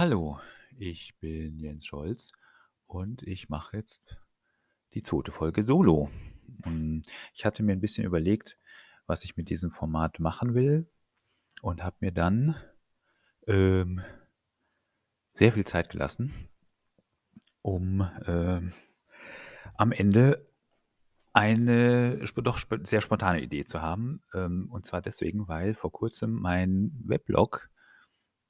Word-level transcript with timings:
Hallo, 0.00 0.40
ich 0.78 1.14
bin 1.20 1.58
Jens 1.58 1.84
Scholz 1.84 2.32
und 2.86 3.22
ich 3.22 3.50
mache 3.50 3.76
jetzt 3.76 4.16
die 4.94 5.02
zweite 5.02 5.30
Folge 5.30 5.62
solo. 5.62 6.08
Hm, 6.64 7.02
ich 7.34 7.44
hatte 7.44 7.62
mir 7.62 7.72
ein 7.72 7.82
bisschen 7.82 8.06
überlegt, 8.06 8.56
was 9.04 9.24
ich 9.24 9.36
mit 9.36 9.50
diesem 9.50 9.72
Format 9.72 10.18
machen 10.18 10.54
will 10.54 10.90
und 11.60 11.84
habe 11.84 11.96
mir 12.00 12.12
dann 12.12 12.56
ähm, 13.46 14.02
sehr 15.34 15.52
viel 15.52 15.66
Zeit 15.66 15.90
gelassen, 15.90 16.48
um 17.60 18.08
ähm, 18.24 18.72
am 19.76 19.92
Ende 19.92 20.48
eine 21.34 22.24
doch 22.36 22.58
sehr 22.84 23.02
spontane 23.02 23.42
Idee 23.42 23.66
zu 23.66 23.82
haben. 23.82 24.22
Ähm, 24.32 24.70
und 24.70 24.86
zwar 24.86 25.02
deswegen, 25.02 25.46
weil 25.46 25.74
vor 25.74 25.92
Kurzem 25.92 26.32
mein 26.32 26.90
Weblog 27.04 27.68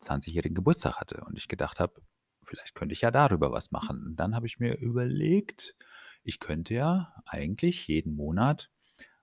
20-jährigen 0.02 0.54
Geburtstag 0.54 0.96
hatte 0.96 1.22
und 1.26 1.36
ich 1.36 1.48
gedacht 1.48 1.80
habe, 1.80 2.00
vielleicht 2.42 2.74
könnte 2.74 2.92
ich 2.92 3.02
ja 3.02 3.10
darüber 3.10 3.52
was 3.52 3.70
machen. 3.70 4.04
Und 4.04 4.16
dann 4.16 4.34
habe 4.34 4.46
ich 4.46 4.58
mir 4.58 4.76
überlegt, 4.78 5.76
ich 6.22 6.40
könnte 6.40 6.74
ja 6.74 7.14
eigentlich 7.26 7.86
jeden 7.86 8.14
Monat 8.14 8.70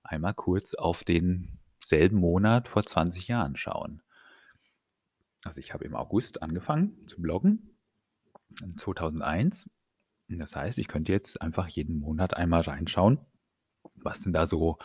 einmal 0.02 0.34
kurz 0.34 0.74
auf 0.74 1.04
denselben 1.04 2.18
Monat 2.18 2.68
vor 2.68 2.82
20 2.84 3.28
Jahren 3.28 3.56
schauen. 3.56 4.02
Also 5.44 5.60
ich 5.60 5.72
habe 5.72 5.84
im 5.84 5.94
August 5.94 6.42
angefangen 6.42 7.06
zu 7.06 7.20
bloggen, 7.20 7.76
2001. 8.76 9.70
Das 10.28 10.56
heißt, 10.56 10.78
ich 10.78 10.88
könnte 10.88 11.12
jetzt 11.12 11.40
einfach 11.40 11.68
jeden 11.68 11.98
Monat 11.98 12.34
einmal 12.34 12.62
reinschauen, 12.62 13.18
was 13.94 14.22
denn 14.22 14.32
da 14.32 14.46
so, 14.46 14.78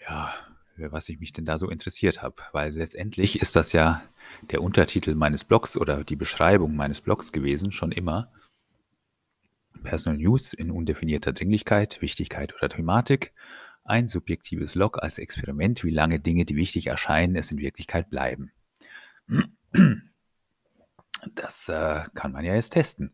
ja, 0.00 0.32
für 0.78 0.92
was 0.92 1.08
ich 1.08 1.18
mich 1.18 1.32
denn 1.32 1.44
da 1.44 1.58
so 1.58 1.68
interessiert 1.68 2.22
habe. 2.22 2.36
Weil 2.52 2.72
letztendlich 2.72 3.40
ist 3.42 3.56
das 3.56 3.72
ja 3.72 4.02
der 4.50 4.62
Untertitel 4.62 5.14
meines 5.14 5.44
Blogs 5.44 5.76
oder 5.76 6.04
die 6.04 6.16
Beschreibung 6.16 6.76
meines 6.76 7.00
Blogs 7.00 7.32
gewesen, 7.32 7.72
schon 7.72 7.92
immer. 7.92 8.32
Personal 9.82 10.18
News 10.18 10.52
in 10.52 10.70
undefinierter 10.70 11.32
Dringlichkeit, 11.32 12.00
Wichtigkeit 12.00 12.54
oder 12.54 12.68
Thematik. 12.68 13.32
Ein 13.84 14.08
subjektives 14.08 14.74
Log 14.74 15.02
als 15.02 15.18
Experiment, 15.18 15.82
wie 15.84 15.90
lange 15.90 16.20
Dinge, 16.20 16.44
die 16.44 16.56
wichtig 16.56 16.86
erscheinen, 16.86 17.36
es 17.36 17.50
in 17.50 17.58
Wirklichkeit 17.58 18.10
bleiben. 18.10 18.52
Das 21.34 21.68
äh, 21.68 22.04
kann 22.14 22.32
man 22.32 22.44
ja 22.44 22.54
jetzt 22.54 22.70
testen. 22.70 23.12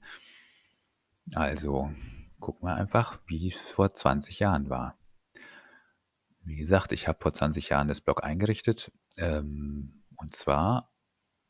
Also 1.34 1.90
gucken 2.38 2.68
wir 2.68 2.74
einfach, 2.74 3.18
wie 3.26 3.48
es 3.48 3.58
vor 3.58 3.94
20 3.94 4.40
Jahren 4.40 4.68
war. 4.68 4.94
Wie 6.44 6.56
gesagt, 6.56 6.92
ich 6.92 7.08
habe 7.08 7.18
vor 7.20 7.32
20 7.32 7.70
Jahren 7.70 7.88
das 7.88 8.00
Blog 8.00 8.22
eingerichtet. 8.22 8.92
Ähm, 9.16 10.04
und 10.16 10.34
zwar 10.36 10.92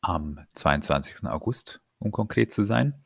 am 0.01 0.39
22. 0.55 1.25
August, 1.27 1.81
um 1.99 2.13
konkret 2.13 2.53
zu 2.53 2.63
sein. 2.65 3.05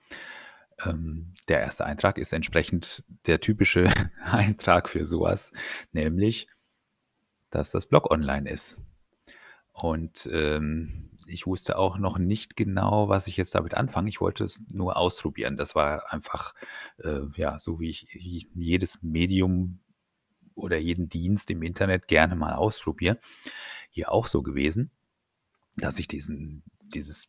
Ähm, 0.85 1.33
der 1.49 1.61
erste 1.61 1.85
Eintrag 1.85 2.19
ist 2.19 2.33
entsprechend 2.33 3.05
der 3.27 3.41
typische 3.41 3.85
Eintrag 4.25 4.89
für 4.89 5.07
sowas, 5.07 5.53
nämlich, 5.93 6.49
dass 7.51 7.71
das 7.71 7.87
Blog 7.87 8.11
online 8.11 8.51
ist. 8.51 8.81
Und 9.73 10.29
ähm, 10.33 11.11
ich 11.27 11.47
wusste 11.47 11.79
auch 11.79 11.99
noch 11.99 12.19
nicht 12.19 12.57
genau, 12.57 13.09
was 13.09 13.27
ich 13.29 13.37
jetzt 13.37 13.55
damit 13.55 13.75
anfange. 13.75 14.09
Ich 14.09 14.21
wollte 14.21 14.45
es 14.45 14.63
nur 14.69 14.97
ausprobieren. 14.97 15.57
Das 15.57 15.75
war 15.75 16.13
einfach, 16.13 16.55
äh, 16.99 17.21
ja, 17.37 17.59
so 17.59 17.79
wie 17.79 17.91
ich 17.91 18.09
jedes 18.13 19.03
Medium 19.03 19.81
oder 20.59 20.77
jeden 20.77 21.09
Dienst 21.09 21.51
im 21.51 21.63
Internet 21.63 22.09
gerne 22.09 22.37
mal 22.37 22.55
ausprobiere, 22.55 23.19
hier 23.91 24.13
auch 24.13 24.27
so 24.27 24.43
gewesen, 24.43 24.91
dass 25.77 25.99
ich 25.99 26.09
diesen 26.09 26.63
dieses, 26.95 27.29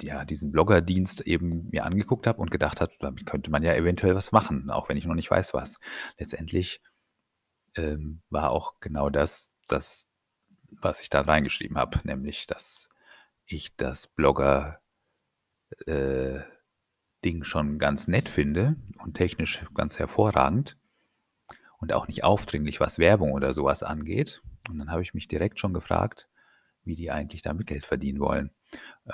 ja, 0.00 0.24
diesen 0.24 0.52
Bloggerdienst 0.52 1.22
eben 1.22 1.68
mir 1.70 1.84
angeguckt 1.84 2.26
habe 2.26 2.40
und 2.40 2.50
gedacht 2.50 2.80
habe, 2.80 2.92
damit 3.00 3.26
könnte 3.26 3.50
man 3.50 3.62
ja 3.62 3.74
eventuell 3.74 4.14
was 4.14 4.32
machen, 4.32 4.70
auch 4.70 4.88
wenn 4.88 4.96
ich 4.96 5.04
noch 5.04 5.14
nicht 5.14 5.30
weiß, 5.30 5.54
was. 5.54 5.78
Letztendlich 6.18 6.80
ähm, 7.74 8.22
war 8.30 8.50
auch 8.50 8.80
genau 8.80 9.10
das, 9.10 9.52
das, 9.66 10.08
was 10.70 11.00
ich 11.00 11.10
da 11.10 11.22
reingeschrieben 11.22 11.76
habe, 11.76 12.00
nämlich, 12.04 12.46
dass 12.46 12.88
ich 13.46 13.74
das 13.76 14.06
Blogger 14.06 14.80
äh, 15.86 16.40
Ding 17.24 17.44
schon 17.44 17.78
ganz 17.78 18.08
nett 18.08 18.28
finde 18.28 18.76
und 19.02 19.14
technisch 19.14 19.62
ganz 19.74 19.98
hervorragend 19.98 20.76
und 21.80 21.92
auch 21.92 22.06
nicht 22.08 22.24
aufdringlich, 22.24 22.80
was 22.80 22.98
Werbung 22.98 23.32
oder 23.32 23.54
sowas 23.54 23.82
angeht. 23.82 24.42
Und 24.68 24.78
dann 24.78 24.90
habe 24.90 25.02
ich 25.02 25.14
mich 25.14 25.28
direkt 25.28 25.58
schon 25.58 25.72
gefragt, 25.72 26.28
wie 26.84 26.94
die 26.94 27.10
eigentlich 27.10 27.42
damit 27.42 27.66
Geld 27.66 27.86
verdienen 27.86 28.20
wollen. 28.20 28.50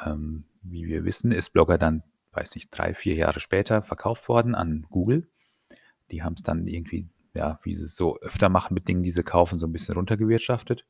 Ähm, 0.04 0.44
wie 0.62 0.87
wir 0.87 1.04
wissen, 1.04 1.32
ist 1.32 1.53
Blogger 1.53 1.78
dann, 1.78 2.03
weiß 2.32 2.54
nicht, 2.54 2.71
drei, 2.71 2.94
vier 2.94 3.15
Jahre 3.15 3.41
später 3.41 3.82
verkauft 3.82 4.28
worden 4.28 4.54
an 4.54 4.87
Google. 4.91 5.28
Die 6.10 6.22
haben 6.22 6.34
es 6.34 6.43
dann 6.43 6.66
irgendwie, 6.66 7.09
ja, 7.34 7.60
wie 7.62 7.75
sie 7.75 7.84
es 7.84 7.97
so 7.97 8.19
öfter 8.21 8.49
machen 8.49 8.75
mit 8.75 8.88
Dingen, 8.88 9.03
die 9.03 9.10
sie 9.10 9.22
kaufen, 9.22 9.59
so 9.59 9.66
ein 9.66 9.72
bisschen 9.72 9.94
runtergewirtschaftet. 9.94 10.84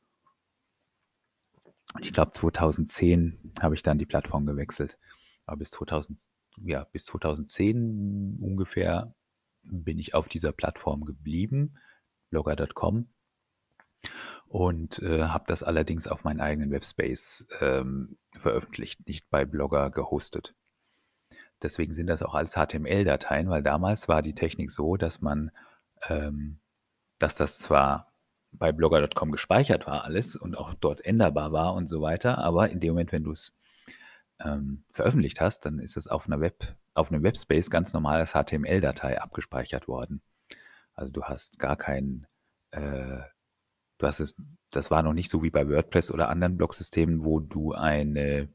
Ich 2.01 2.11
glaube, 2.11 2.31
2010 2.31 3.53
habe 3.61 3.75
ich 3.75 3.83
dann 3.83 3.97
die 3.97 4.05
Plattform 4.05 4.45
gewechselt. 4.45 4.97
Aber 5.45 5.57
bis 5.57 5.71
2000, 5.71 6.19
ja, 6.65 6.83
bis 6.91 7.05
2010 7.05 8.39
ungefähr 8.41 9.13
bin 9.69 9.99
ich 9.99 10.13
auf 10.13 10.27
dieser 10.27 10.51
Plattform 10.51 11.05
geblieben, 11.05 11.77
blogger.com 12.29 13.07
und 14.47 14.99
äh, 14.99 15.23
habe 15.23 15.45
das 15.47 15.63
allerdings 15.63 16.07
auf 16.07 16.23
meinen 16.23 16.39
eigenen 16.39 16.71
Webspace 16.71 17.47
ähm, 17.59 18.17
veröffentlicht, 18.35 19.07
nicht 19.07 19.29
bei 19.29 19.45
Blogger 19.45 19.89
gehostet. 19.89 20.55
Deswegen 21.61 21.93
sind 21.93 22.07
das 22.07 22.21
auch 22.21 22.35
alles 22.35 22.53
HTML-Dateien, 22.53 23.49
weil 23.49 23.63
damals 23.63 24.07
war 24.07 24.21
die 24.21 24.35
Technik 24.35 24.71
so, 24.71 24.95
dass 24.95 25.21
man, 25.21 25.51
ähm, 26.07 26.59
dass 27.19 27.35
das 27.35 27.57
zwar 27.57 28.11
bei 28.51 28.71
blogger.com 28.71 29.31
gespeichert 29.31 29.87
war 29.87 30.03
alles 30.03 30.35
und 30.35 30.57
auch 30.57 30.73
dort 30.75 31.03
änderbar 31.03 31.51
war 31.51 31.73
und 31.73 31.87
so 31.87 32.01
weiter, 32.01 32.37
aber 32.37 32.69
in 32.69 32.79
dem 32.79 32.91
Moment, 32.91 33.11
wenn 33.11 33.23
du 33.23 33.31
es 33.31 33.57
ähm, 34.39 34.83
veröffentlicht 34.91 35.41
hast, 35.41 35.65
dann 35.65 35.79
ist 35.79 35.97
es 35.97 36.07
auf 36.07 36.27
einer 36.27 36.39
Web, 36.39 36.75
auf 36.97 37.11
einem 37.11 37.23
Webspace 37.23 37.69
ganz 37.69 37.93
normal 37.93 38.19
als 38.19 38.33
HTML-Datei 38.33 39.21
abgespeichert 39.21 39.87
worden. 39.87 40.21
Also 40.93 41.13
du 41.13 41.23
hast 41.23 41.59
gar 41.59 41.77
keinen 41.77 42.27
äh, 42.71 43.21
du 43.97 44.07
hast 44.07 44.19
es, 44.19 44.35
das 44.71 44.91
war 44.91 45.03
noch 45.03 45.13
nicht 45.13 45.29
so 45.29 45.43
wie 45.43 45.49
bei 45.49 45.67
WordPress 45.67 46.11
oder 46.11 46.29
anderen 46.29 46.57
Blogsystemen, 46.57 47.23
wo 47.23 47.39
du 47.39 47.73
eine 47.73 48.49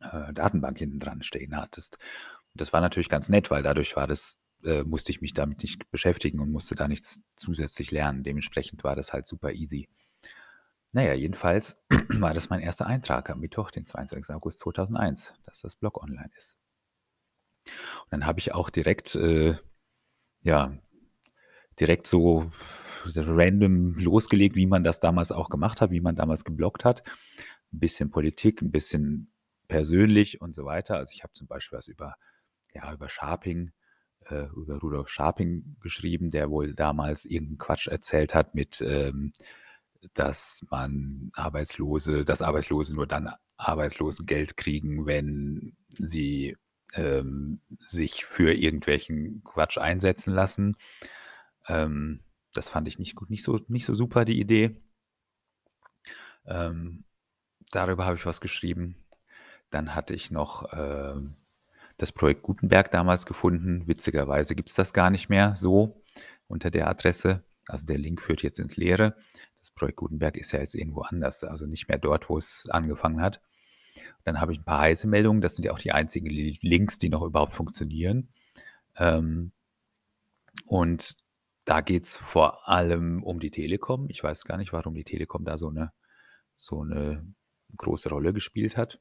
äh, 0.00 0.32
Datenbank 0.32 0.78
hinten 0.78 1.00
dran 1.00 1.22
stehen 1.22 1.56
hattest. 1.56 1.98
Und 2.52 2.60
das 2.60 2.72
war 2.72 2.80
natürlich 2.80 3.08
ganz 3.08 3.28
nett, 3.28 3.50
weil 3.50 3.62
dadurch 3.62 3.96
war 3.96 4.06
das, 4.06 4.38
äh, 4.64 4.82
musste 4.82 5.12
ich 5.12 5.20
mich 5.20 5.34
damit 5.34 5.62
nicht 5.62 5.90
beschäftigen 5.90 6.40
und 6.40 6.50
musste 6.50 6.74
da 6.74 6.88
nichts 6.88 7.20
zusätzlich 7.36 7.90
lernen. 7.90 8.22
Dementsprechend 8.22 8.84
war 8.84 8.96
das 8.96 9.12
halt 9.12 9.26
super 9.26 9.52
easy. 9.52 9.88
Naja, 10.92 11.14
jedenfalls 11.14 11.82
war 12.20 12.34
das 12.34 12.50
mein 12.50 12.60
erster 12.60 12.86
Eintrag 12.86 13.30
am 13.30 13.40
Mittwoch, 13.40 13.70
den 13.70 13.86
22. 13.86 14.34
August 14.34 14.60
2001, 14.60 15.32
dass 15.46 15.60
das 15.60 15.76
Blog 15.76 16.02
online 16.02 16.30
ist. 16.36 16.58
Und 17.66 18.10
dann 18.10 18.26
habe 18.26 18.40
ich 18.40 18.54
auch 18.54 18.70
direkt, 18.70 19.14
äh, 19.14 19.56
ja, 20.42 20.76
direkt 21.78 22.06
so 22.06 22.50
random 23.04 23.94
losgelegt, 23.98 24.56
wie 24.56 24.66
man 24.66 24.84
das 24.84 25.00
damals 25.00 25.32
auch 25.32 25.48
gemacht 25.48 25.80
hat, 25.80 25.90
wie 25.90 26.00
man 26.00 26.14
damals 26.14 26.44
geblockt 26.44 26.84
hat. 26.84 27.02
Ein 27.72 27.80
bisschen 27.80 28.10
Politik, 28.10 28.62
ein 28.62 28.70
bisschen 28.70 29.32
persönlich 29.68 30.40
und 30.40 30.54
so 30.54 30.64
weiter. 30.64 30.96
Also 30.96 31.12
ich 31.14 31.22
habe 31.22 31.32
zum 31.32 31.46
Beispiel 31.46 31.78
was 31.78 31.88
über, 31.88 32.16
ja, 32.74 32.92
über 32.92 33.08
Sharping, 33.08 33.72
äh, 34.26 34.46
über 34.54 34.78
Rudolf 34.78 35.08
Sharping 35.08 35.76
geschrieben, 35.80 36.30
der 36.30 36.50
wohl 36.50 36.74
damals 36.74 37.24
irgendeinen 37.24 37.58
Quatsch 37.58 37.88
erzählt 37.88 38.34
hat 38.34 38.54
mit, 38.54 38.80
ähm, 38.82 39.32
dass 40.14 40.64
man 40.70 41.30
Arbeitslose, 41.34 42.24
dass 42.24 42.42
Arbeitslose 42.42 42.94
nur 42.94 43.06
dann 43.06 43.32
Arbeitslosengeld 43.56 44.56
kriegen, 44.56 45.06
wenn 45.06 45.76
sie 45.88 46.56
ähm, 46.94 47.60
sich 47.84 48.24
für 48.24 48.52
irgendwelchen 48.52 49.42
Quatsch 49.44 49.78
einsetzen 49.78 50.32
lassen. 50.32 50.76
Ähm, 51.66 52.20
das 52.52 52.68
fand 52.68 52.88
ich 52.88 52.98
nicht 52.98 53.16
gut, 53.16 53.30
nicht 53.30 53.44
so, 53.44 53.60
nicht 53.68 53.86
so 53.86 53.94
super, 53.94 54.24
die 54.24 54.40
Idee. 54.40 54.76
Ähm, 56.46 57.04
darüber 57.70 58.04
habe 58.04 58.16
ich 58.16 58.26
was 58.26 58.40
geschrieben. 58.40 58.96
Dann 59.70 59.94
hatte 59.94 60.14
ich 60.14 60.30
noch 60.30 60.72
äh, 60.72 61.14
das 61.96 62.12
Projekt 62.12 62.42
Gutenberg 62.42 62.90
damals 62.90 63.26
gefunden. 63.26 63.86
Witzigerweise 63.86 64.54
gibt 64.54 64.68
es 64.68 64.74
das 64.74 64.92
gar 64.92 65.10
nicht 65.10 65.28
mehr 65.28 65.56
so 65.56 66.02
unter 66.46 66.70
der 66.70 66.88
Adresse. 66.88 67.42
Also 67.68 67.86
der 67.86 67.98
Link 67.98 68.20
führt 68.20 68.42
jetzt 68.42 68.58
ins 68.58 68.76
Leere. 68.76 69.16
Das 69.60 69.70
Projekt 69.70 69.96
Gutenberg 69.96 70.36
ist 70.36 70.52
ja 70.52 70.58
jetzt 70.60 70.74
irgendwo 70.74 71.02
anders, 71.02 71.44
also 71.44 71.66
nicht 71.66 71.88
mehr 71.88 71.98
dort, 71.98 72.28
wo 72.28 72.36
es 72.36 72.68
angefangen 72.70 73.22
hat. 73.22 73.40
Dann 74.24 74.40
habe 74.40 74.52
ich 74.52 74.60
ein 74.60 74.64
paar 74.64 74.80
heiße 74.80 75.06
Meldungen. 75.06 75.40
Das 75.40 75.56
sind 75.56 75.64
ja 75.64 75.72
auch 75.72 75.78
die 75.78 75.92
einzigen 75.92 76.28
Links, 76.28 76.98
die 76.98 77.08
noch 77.08 77.22
überhaupt 77.22 77.54
funktionieren. 77.54 78.28
Ähm, 78.96 79.52
und 80.66 81.16
da 81.64 81.80
geht 81.80 82.04
es 82.04 82.16
vor 82.16 82.68
allem 82.68 83.22
um 83.22 83.40
die 83.40 83.50
Telekom. 83.50 84.08
Ich 84.08 84.22
weiß 84.22 84.44
gar 84.44 84.56
nicht, 84.56 84.72
warum 84.72 84.94
die 84.94 85.04
Telekom 85.04 85.44
da 85.44 85.56
so 85.56 85.68
eine, 85.68 85.92
so 86.56 86.82
eine 86.82 87.24
große 87.76 88.08
Rolle 88.08 88.32
gespielt 88.32 88.76
hat. 88.76 89.00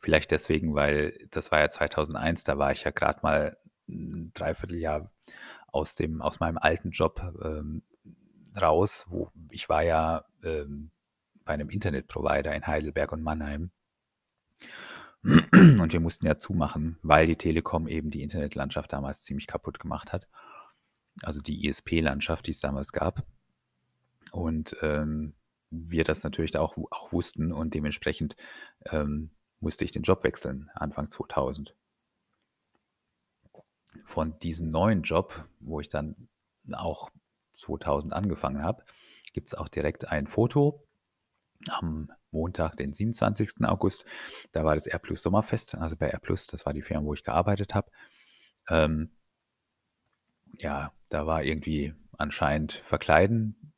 Vielleicht 0.00 0.30
deswegen, 0.30 0.74
weil 0.74 1.28
das 1.30 1.52
war 1.52 1.60
ja 1.60 1.68
2001, 1.70 2.44
da 2.44 2.58
war 2.58 2.72
ich 2.72 2.84
ja 2.84 2.90
gerade 2.90 3.20
mal 3.22 3.58
ein 3.88 4.32
Dreivierteljahr 4.34 5.10
aus 5.66 5.94
dem 5.94 6.22
aus 6.22 6.40
meinem 6.40 6.56
alten 6.56 6.90
Job, 6.90 7.20
ähm, 7.42 7.82
raus, 8.58 9.06
wo 9.08 9.30
ich 9.50 9.68
war 9.68 9.82
ja, 9.82 10.24
ähm, 10.42 10.90
bei 11.44 11.52
einem 11.52 11.68
Internetprovider 11.68 12.54
in 12.54 12.66
Heidelberg 12.66 13.12
und 13.12 13.22
Mannheim. 13.22 13.70
Und 15.24 15.92
wir 15.92 16.00
mussten 16.00 16.26
ja 16.26 16.36
zumachen, 16.36 16.98
weil 17.02 17.26
die 17.26 17.36
Telekom 17.36 17.88
eben 17.88 18.10
die 18.10 18.22
Internetlandschaft 18.22 18.92
damals 18.92 19.22
ziemlich 19.22 19.46
kaputt 19.46 19.78
gemacht 19.78 20.12
hat. 20.12 20.28
Also 21.22 21.40
die 21.40 21.66
ISP-Landschaft, 21.66 22.46
die 22.46 22.50
es 22.50 22.60
damals 22.60 22.92
gab. 22.92 23.24
Und 24.32 24.76
ähm, 24.82 25.34
wir 25.70 26.04
das 26.04 26.22
natürlich 26.24 26.56
auch, 26.56 26.76
auch 26.90 27.12
wussten 27.12 27.52
und 27.52 27.74
dementsprechend 27.74 28.36
ähm, 28.86 29.30
musste 29.60 29.84
ich 29.84 29.92
den 29.92 30.02
Job 30.02 30.24
wechseln, 30.24 30.70
Anfang 30.74 31.10
2000. 31.10 31.74
Von 34.04 34.38
diesem 34.40 34.68
neuen 34.68 35.02
Job, 35.02 35.48
wo 35.60 35.80
ich 35.80 35.88
dann 35.88 36.28
auch 36.72 37.10
2000 37.54 38.12
angefangen 38.12 38.62
habe, 38.62 38.82
gibt 39.32 39.48
es 39.48 39.54
auch 39.54 39.68
direkt 39.68 40.08
ein 40.08 40.26
Foto 40.26 40.84
am 41.68 42.10
Montag, 42.34 42.76
den 42.76 42.92
27. 42.92 43.64
August. 43.64 44.04
Da 44.52 44.64
war 44.64 44.74
das 44.74 44.86
R 44.86 44.98
Plus 44.98 45.22
Sommerfest, 45.22 45.74
also 45.76 45.96
bei 45.96 46.08
R 46.08 46.20
Plus, 46.20 46.46
das 46.46 46.66
war 46.66 46.74
die 46.74 46.82
Firma, 46.82 47.06
wo 47.06 47.14
ich 47.14 47.24
gearbeitet 47.24 47.74
habe. 47.74 47.90
Ähm, 48.68 49.10
ja, 50.58 50.92
da 51.08 51.26
war 51.26 51.42
irgendwie 51.44 51.94
anscheinend 52.18 52.72
Verkleiden 52.72 53.72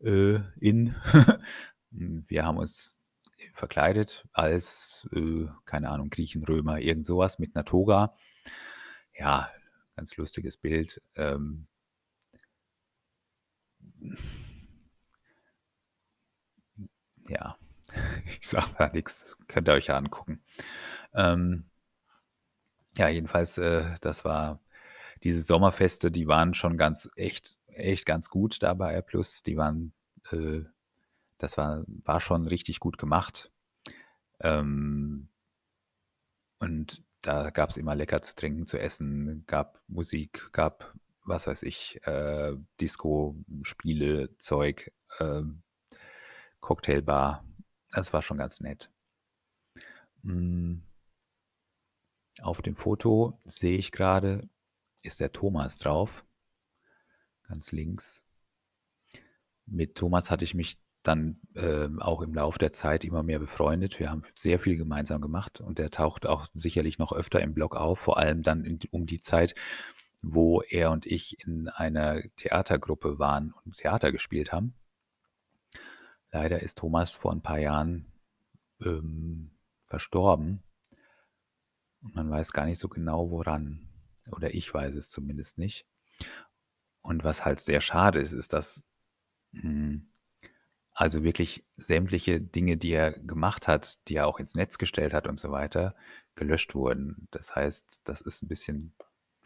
äh, 0.00 0.40
in. 0.60 0.94
Wir 1.90 2.44
haben 2.44 2.58
uns 2.58 2.96
verkleidet 3.54 4.26
als, 4.32 5.08
äh, 5.12 5.46
keine 5.64 5.90
Ahnung, 5.90 6.10
Griechen, 6.10 6.44
Römer, 6.44 6.80
irgend 6.80 7.06
sowas 7.06 7.38
mit 7.38 7.54
einer 7.54 7.64
Toga. 7.64 8.16
Ja, 9.16 9.50
ganz 9.96 10.16
lustiges 10.16 10.56
Bild. 10.56 11.00
Ähm, 11.14 11.68
ja, 17.28 17.56
ich 18.40 18.48
sage 18.48 18.66
da 18.78 18.88
nichts, 18.88 19.36
könnt 19.48 19.68
ihr 19.68 19.74
euch 19.74 19.86
ja 19.86 19.96
angucken. 19.96 20.42
Ähm, 21.14 21.64
ja, 22.96 23.08
jedenfalls, 23.08 23.58
äh, 23.58 23.94
das 24.00 24.24
war 24.24 24.60
diese 25.22 25.40
Sommerfeste, 25.40 26.10
die 26.10 26.28
waren 26.28 26.54
schon 26.54 26.76
ganz 26.76 27.10
echt, 27.16 27.58
echt 27.66 28.06
ganz 28.06 28.28
gut 28.28 28.62
da 28.62 28.74
bei 28.74 28.92
R+. 28.92 29.04
Die 29.46 29.56
waren, 29.56 29.92
äh, 30.30 30.62
das 31.38 31.56
war, 31.56 31.84
war 32.04 32.20
schon 32.20 32.46
richtig 32.46 32.80
gut 32.80 32.98
gemacht. 32.98 33.50
Ähm, 34.40 35.28
und 36.58 37.02
da 37.22 37.50
gab 37.50 37.70
es 37.70 37.76
immer 37.76 37.94
lecker 37.94 38.22
zu 38.22 38.34
trinken, 38.34 38.66
zu 38.66 38.78
essen, 38.78 39.44
gab 39.46 39.80
Musik, 39.88 40.50
gab, 40.52 40.92
was 41.24 41.46
weiß 41.46 41.62
ich, 41.62 42.00
äh, 42.06 42.54
Disco, 42.80 43.36
Spiele, 43.62 44.36
Zeug, 44.38 44.92
äh, 45.18 45.42
Cocktailbar. 46.60 47.44
Das 47.94 48.12
war 48.12 48.22
schon 48.22 48.38
ganz 48.38 48.60
nett. 48.60 48.90
Hm. 50.24 50.82
Auf 52.42 52.60
dem 52.60 52.74
Foto 52.74 53.38
sehe 53.44 53.78
ich 53.78 53.92
gerade, 53.92 54.48
ist 55.02 55.20
der 55.20 55.32
Thomas 55.32 55.78
drauf. 55.78 56.24
Ganz 57.46 57.70
links. 57.70 58.20
Mit 59.66 59.94
Thomas 59.94 60.30
hatte 60.30 60.44
ich 60.44 60.54
mich 60.54 60.78
dann 61.04 61.38
äh, 61.54 61.88
auch 62.00 62.22
im 62.22 62.34
Laufe 62.34 62.58
der 62.58 62.72
Zeit 62.72 63.04
immer 63.04 63.22
mehr 63.22 63.38
befreundet. 63.38 64.00
Wir 64.00 64.10
haben 64.10 64.24
sehr 64.34 64.58
viel 64.58 64.76
gemeinsam 64.76 65.20
gemacht 65.20 65.60
und 65.60 65.78
der 65.78 65.90
taucht 65.90 66.26
auch 66.26 66.46
sicherlich 66.52 66.98
noch 66.98 67.12
öfter 67.12 67.40
im 67.40 67.54
Blog 67.54 67.76
auf, 67.76 68.00
vor 68.00 68.18
allem 68.18 68.42
dann 68.42 68.64
in, 68.64 68.80
um 68.90 69.06
die 69.06 69.20
Zeit, 69.20 69.54
wo 70.22 70.62
er 70.62 70.90
und 70.90 71.06
ich 71.06 71.38
in 71.46 71.68
einer 71.68 72.22
Theatergruppe 72.36 73.18
waren 73.18 73.52
und 73.64 73.76
Theater 73.76 74.10
gespielt 74.10 74.52
haben. 74.52 74.74
Leider 76.34 76.60
ist 76.60 76.78
Thomas 76.78 77.14
vor 77.14 77.30
ein 77.30 77.42
paar 77.42 77.60
Jahren 77.60 78.12
ähm, 78.80 79.52
verstorben 79.86 80.64
und 82.02 82.16
man 82.16 82.28
weiß 82.28 82.52
gar 82.52 82.66
nicht 82.66 82.80
so 82.80 82.88
genau 82.88 83.30
woran. 83.30 83.88
Oder 84.32 84.52
ich 84.52 84.74
weiß 84.74 84.96
es 84.96 85.10
zumindest 85.10 85.58
nicht. 85.58 85.86
Und 87.02 87.22
was 87.22 87.44
halt 87.44 87.60
sehr 87.60 87.80
schade 87.80 88.18
ist, 88.18 88.32
ist, 88.32 88.52
dass 88.52 88.84
hm, 89.52 90.08
also 90.92 91.22
wirklich 91.22 91.64
sämtliche 91.76 92.40
Dinge, 92.40 92.76
die 92.78 92.90
er 92.90 93.12
gemacht 93.12 93.68
hat, 93.68 94.00
die 94.08 94.16
er 94.16 94.26
auch 94.26 94.40
ins 94.40 94.56
Netz 94.56 94.76
gestellt 94.76 95.14
hat 95.14 95.28
und 95.28 95.38
so 95.38 95.52
weiter, 95.52 95.94
gelöscht 96.34 96.74
wurden. 96.74 97.28
Das 97.30 97.54
heißt, 97.54 98.00
das 98.02 98.20
ist 98.20 98.42
ein 98.42 98.48
bisschen, 98.48 98.92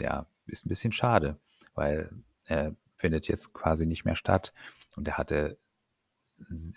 ja, 0.01 0.27
ist 0.47 0.65
ein 0.65 0.71
bisschen 0.71 0.93
schade, 0.93 1.39
weil 1.75 2.11
er 2.45 2.75
findet 2.97 3.29
jetzt 3.29 3.53
quasi 3.53 3.85
nicht 3.85 4.07
mehr 4.07 4.17
statt. 4.17 4.55
Und 4.97 5.07
er 5.07 5.19
hatte, 5.19 5.59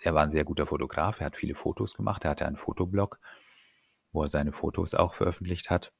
er 0.02 0.14
war 0.14 0.22
ein 0.22 0.30
sehr 0.30 0.44
guter 0.44 0.66
Fotograf, 0.66 1.20
er 1.20 1.26
hat 1.26 1.36
viele 1.36 1.54
Fotos 1.54 1.94
gemacht, 1.94 2.24
er 2.24 2.32
hatte 2.32 2.46
einen 2.46 2.56
Fotoblog, 2.56 3.18
wo 4.12 4.22
er 4.22 4.28
seine 4.28 4.52
Fotos 4.52 4.94
auch 4.94 5.14
veröffentlicht 5.14 5.70
hat. 5.70 5.92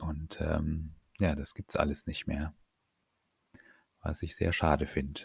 Und 0.00 0.38
ähm, 0.40 0.94
ja, 1.18 1.34
das 1.34 1.54
gibt 1.54 1.70
es 1.70 1.76
alles 1.76 2.06
nicht 2.06 2.26
mehr. 2.26 2.54
Was 4.00 4.22
ich 4.22 4.36
sehr 4.36 4.52
schade 4.52 4.86
finde. 4.86 5.22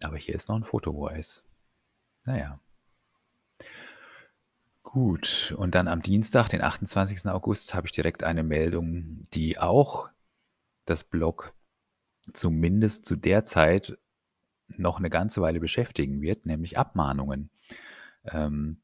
Aber 0.00 0.16
hier 0.16 0.34
ist 0.34 0.48
noch 0.48 0.56
ein 0.56 0.64
Foto, 0.64 0.94
wo 0.94 1.08
er 1.08 1.18
ist. 1.18 1.44
Naja. 2.24 2.60
Gut, 4.82 5.54
und 5.58 5.74
dann 5.74 5.88
am 5.88 6.00
Dienstag, 6.00 6.48
den 6.48 6.62
28. 6.62 7.26
August, 7.26 7.74
habe 7.74 7.86
ich 7.86 7.92
direkt 7.92 8.22
eine 8.22 8.42
Meldung, 8.42 9.24
die 9.32 9.58
auch 9.58 10.08
das 10.84 11.02
Blog 11.02 11.54
zumindest 12.32 13.06
zu 13.06 13.16
der 13.16 13.44
Zeit 13.44 13.98
noch 14.68 14.98
eine 14.98 15.10
ganze 15.10 15.40
Weile 15.40 15.60
beschäftigen 15.60 16.20
wird, 16.20 16.46
nämlich 16.46 16.78
Abmahnungen. 16.78 17.50
Ähm, 18.24 18.78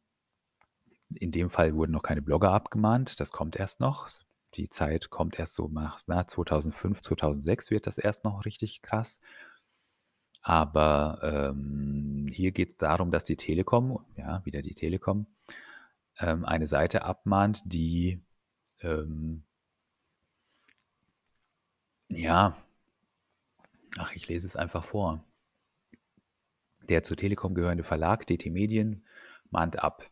in 1.14 1.30
dem 1.32 1.50
Fall 1.50 1.74
wurden 1.74 1.92
noch 1.92 2.02
keine 2.02 2.22
Blogger 2.22 2.52
abgemahnt, 2.52 3.20
das 3.20 3.32
kommt 3.32 3.56
erst 3.56 3.80
noch. 3.80 4.08
Die 4.54 4.68
Zeit 4.68 5.10
kommt 5.10 5.38
erst 5.38 5.54
so 5.54 5.68
nach 5.68 6.02
na, 6.06 6.26
2005, 6.26 7.00
2006 7.02 7.70
wird 7.70 7.86
das 7.86 7.98
erst 7.98 8.24
noch 8.24 8.44
richtig 8.44 8.82
krass. 8.82 9.20
Aber 10.42 11.20
ähm, 11.22 12.28
hier 12.32 12.52
geht 12.52 12.72
es 12.72 12.76
darum, 12.78 13.10
dass 13.12 13.24
die 13.24 13.36
Telekom, 13.36 14.04
ja, 14.16 14.44
wieder 14.44 14.62
die 14.62 14.74
Telekom, 14.74 15.26
ähm, 16.18 16.44
eine 16.44 16.66
Seite 16.66 17.04
abmahnt, 17.04 17.62
die 17.64 18.20
ähm, 18.80 19.44
ja, 22.08 22.56
ach, 23.98 24.12
ich 24.14 24.28
lese 24.28 24.46
es 24.46 24.56
einfach 24.56 24.84
vor. 24.84 25.24
Der 26.88 27.02
zur 27.02 27.16
Telekom 27.16 27.54
gehörende 27.54 27.84
Verlag 27.84 28.26
DT 28.26 28.46
Medien 28.50 29.04
mahnt 29.50 29.82
ab. 29.82 30.10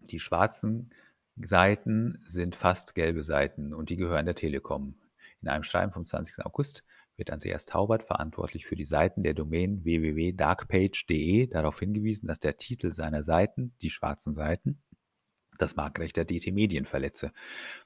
Die 0.00 0.20
schwarzen 0.20 0.90
Seiten 1.36 2.22
sind 2.24 2.56
fast 2.56 2.94
gelbe 2.94 3.22
Seiten 3.22 3.72
und 3.72 3.90
die 3.90 3.96
gehören 3.96 4.26
der 4.26 4.34
Telekom. 4.34 4.98
In 5.40 5.48
einem 5.48 5.62
Schreiben 5.62 5.92
vom 5.92 6.04
20. 6.04 6.44
August 6.44 6.84
wird 7.16 7.30
Andreas 7.30 7.66
Taubert, 7.66 8.02
verantwortlich 8.02 8.66
für 8.66 8.76
die 8.76 8.84
Seiten 8.84 9.22
der 9.22 9.34
Domain 9.34 9.84
www.darkpage.de, 9.84 11.46
darauf 11.46 11.78
hingewiesen, 11.78 12.26
dass 12.26 12.40
der 12.40 12.56
Titel 12.56 12.92
seiner 12.92 13.22
Seiten, 13.22 13.74
die 13.82 13.90
schwarzen 13.90 14.34
Seiten, 14.34 14.82
das 15.58 15.76
Markenrecht 15.76 16.16
der 16.16 16.24
DT 16.24 16.52
Medien 16.52 16.86
verletze. 16.86 17.32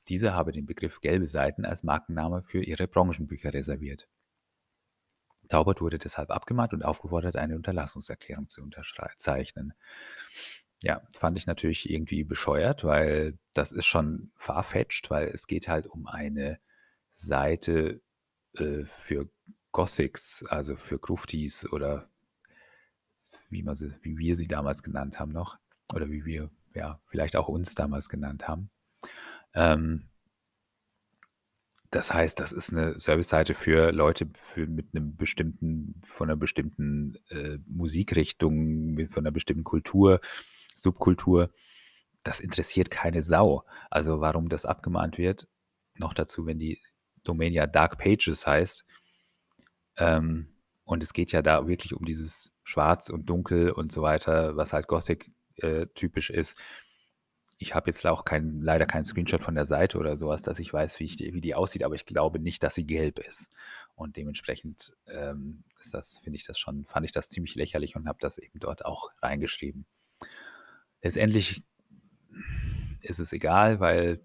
Diese 0.08 0.34
habe 0.34 0.52
den 0.52 0.66
Begriff 0.66 1.00
gelbe 1.00 1.26
Seiten 1.26 1.64
als 1.64 1.82
Markenname 1.82 2.42
für 2.42 2.62
ihre 2.62 2.86
Branchenbücher 2.86 3.52
reserviert. 3.52 4.08
Taubert 5.48 5.80
wurde 5.80 5.98
deshalb 5.98 6.30
abgemahnt 6.30 6.72
und 6.72 6.84
aufgefordert, 6.84 7.36
eine 7.36 7.56
Unterlassungserklärung 7.56 8.48
zu 8.48 8.62
unterzeichnen. 8.62 9.74
Ja, 10.82 11.02
fand 11.12 11.38
ich 11.38 11.46
natürlich 11.46 11.88
irgendwie 11.88 12.24
bescheuert, 12.24 12.84
weil 12.84 13.38
das 13.54 13.72
ist 13.72 13.86
schon 13.86 14.32
farfetched, 14.36 15.10
weil 15.10 15.28
es 15.28 15.46
geht 15.46 15.68
halt 15.68 15.86
um 15.86 16.06
eine 16.06 16.58
Seite 17.14 18.02
äh, 18.54 18.84
für 18.84 19.28
Gothics, 19.72 20.44
also 20.46 20.76
für 20.76 20.98
Gruftis 20.98 21.66
oder 21.70 22.08
wie, 23.48 23.62
man 23.62 23.74
sie, 23.74 23.94
wie 24.02 24.18
wir 24.18 24.36
sie 24.36 24.48
damals 24.48 24.82
genannt 24.82 25.18
haben 25.18 25.32
noch, 25.32 25.58
oder 25.92 26.10
wie 26.10 26.24
wir 26.24 26.50
ja 26.74 27.00
vielleicht 27.06 27.36
auch 27.36 27.48
uns 27.48 27.74
damals 27.74 28.08
genannt 28.08 28.46
haben. 28.48 28.70
Ähm, 29.54 30.08
das 31.94 32.12
heißt, 32.12 32.40
das 32.40 32.50
ist 32.50 32.72
eine 32.72 32.98
Service-Seite 32.98 33.54
für 33.54 33.92
Leute 33.92 34.28
für, 34.34 34.66
mit 34.66 34.88
einem 34.92 35.16
bestimmten, 35.16 36.02
von 36.04 36.28
einer 36.28 36.36
bestimmten 36.36 37.16
äh, 37.28 37.58
Musikrichtung, 37.68 38.94
mit, 38.94 39.12
von 39.12 39.22
einer 39.22 39.30
bestimmten 39.30 39.62
Kultur, 39.62 40.20
Subkultur. 40.74 41.50
Das 42.24 42.40
interessiert 42.40 42.90
keine 42.90 43.22
Sau. 43.22 43.62
Also 43.90 44.20
warum 44.20 44.48
das 44.48 44.66
abgemahnt 44.66 45.18
wird, 45.18 45.46
noch 45.94 46.14
dazu, 46.14 46.46
wenn 46.46 46.58
die 46.58 46.80
Domain 47.22 47.52
ja 47.52 47.68
Dark 47.68 47.96
Pages 47.96 48.44
heißt. 48.44 48.84
Ähm, 49.96 50.48
und 50.82 51.04
es 51.04 51.12
geht 51.12 51.30
ja 51.30 51.42
da 51.42 51.68
wirklich 51.68 51.94
um 51.94 52.04
dieses 52.04 52.52
Schwarz 52.64 53.08
und 53.08 53.26
Dunkel 53.26 53.70
und 53.70 53.92
so 53.92 54.02
weiter, 54.02 54.56
was 54.56 54.72
halt 54.72 54.88
Gothic 54.88 55.30
äh, 55.58 55.86
typisch 55.94 56.30
ist. 56.30 56.58
Ich 57.58 57.74
habe 57.74 57.88
jetzt 57.88 58.04
auch 58.06 58.24
kein, 58.24 58.60
leider 58.60 58.86
keinen 58.86 59.04
Screenshot 59.04 59.42
von 59.42 59.54
der 59.54 59.64
Seite 59.64 59.98
oder 59.98 60.16
sowas, 60.16 60.42
dass 60.42 60.58
ich 60.58 60.72
weiß, 60.72 60.98
wie, 61.00 61.04
ich 61.04 61.16
die, 61.16 61.32
wie 61.34 61.40
die 61.40 61.54
aussieht, 61.54 61.84
aber 61.84 61.94
ich 61.94 62.06
glaube 62.06 62.38
nicht, 62.38 62.62
dass 62.62 62.74
sie 62.74 62.86
gelb 62.86 63.18
ist. 63.18 63.52
Und 63.94 64.16
dementsprechend 64.16 64.92
ähm, 65.06 65.64
ist 65.80 65.94
das, 65.94 66.18
finde 66.18 66.36
ich 66.36 66.44
das 66.44 66.58
schon, 66.58 66.84
fand 66.84 67.06
ich 67.06 67.12
das 67.12 67.30
ziemlich 67.30 67.54
lächerlich 67.54 67.96
und 67.96 68.08
habe 68.08 68.18
das 68.20 68.38
eben 68.38 68.58
dort 68.58 68.84
auch 68.84 69.10
reingeschrieben. 69.22 69.86
Letztendlich 71.02 71.62
ist 73.02 73.20
es 73.20 73.32
egal, 73.32 73.78
weil 73.80 74.20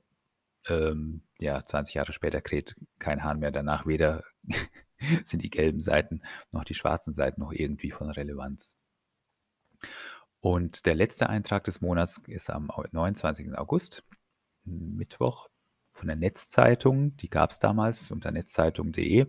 ähm, 0.68 1.22
ja, 1.40 1.64
20 1.64 1.96
Jahre 1.96 2.14
später 2.14 2.42
kräht 2.42 2.76
kein 2.98 3.24
Hahn 3.24 3.40
mehr 3.40 3.52
danach. 3.52 3.86
Weder 3.86 4.24
sind 5.24 5.44
die 5.44 5.50
gelben 5.50 5.82
Seiten 5.82 6.22
noch 6.52 6.64
die 6.64 6.76
schwarzen 6.76 7.14
Seiten 7.14 7.42
noch 7.42 7.52
irgendwie 7.52 7.92
von 7.92 8.10
Relevanz. 8.10 8.76
Und 10.42 10.86
der 10.86 10.96
letzte 10.96 11.30
Eintrag 11.30 11.66
des 11.66 11.82
Monats 11.82 12.22
ist 12.28 12.50
am 12.50 12.72
29. 12.92 13.58
August, 13.58 14.04
Mittwoch, 14.64 15.50
von 15.92 16.08
der 16.08 16.16
Netzzeitung. 16.16 17.16
Die 17.18 17.30
gab 17.30 17.52
es 17.52 17.60
damals 17.60 18.12
unter 18.12 18.32
netzzeitung.de. 18.32 19.28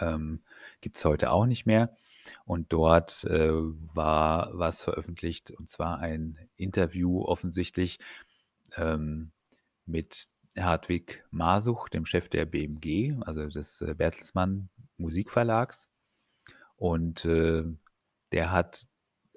Ähm, 0.00 0.42
Gibt 0.80 0.96
es 0.96 1.04
heute 1.04 1.30
auch 1.30 1.46
nicht 1.46 1.66
mehr. 1.66 1.96
Und 2.44 2.72
dort 2.72 3.24
äh, 3.24 3.50
war 3.50 4.50
was 4.52 4.80
veröffentlicht, 4.80 5.50
und 5.52 5.68
zwar 5.70 5.98
ein 5.98 6.38
Interview 6.56 7.22
offensichtlich 7.22 7.98
ähm, 8.76 9.32
mit 9.84 10.28
Hartwig 10.56 11.24
Masuch, 11.30 11.88
dem 11.88 12.06
Chef 12.06 12.28
der 12.28 12.46
BMG, 12.46 13.14
also 13.20 13.46
des 13.46 13.80
äh, 13.80 13.94
Bertelsmann 13.94 14.70
Musikverlags. 14.96 15.88
Und 16.76 17.24
äh, 17.24 17.64
der 18.32 18.50
hat 18.50 18.86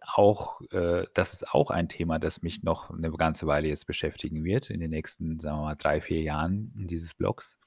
auch, 0.01 0.61
äh, 0.71 1.05
das 1.13 1.33
ist 1.33 1.49
auch 1.53 1.71
ein 1.71 1.89
Thema, 1.89 2.19
das 2.19 2.41
mich 2.41 2.63
noch 2.63 2.89
eine 2.89 3.11
ganze 3.11 3.47
Weile 3.47 3.67
jetzt 3.67 3.87
beschäftigen 3.87 4.43
wird, 4.43 4.69
in 4.69 4.79
den 4.79 4.91
nächsten, 4.91 5.39
sagen 5.39 5.57
wir 5.57 5.63
mal, 5.63 5.75
drei, 5.75 6.01
vier 6.01 6.21
Jahren 6.21 6.71
dieses 6.75 7.13
Blogs, 7.13 7.59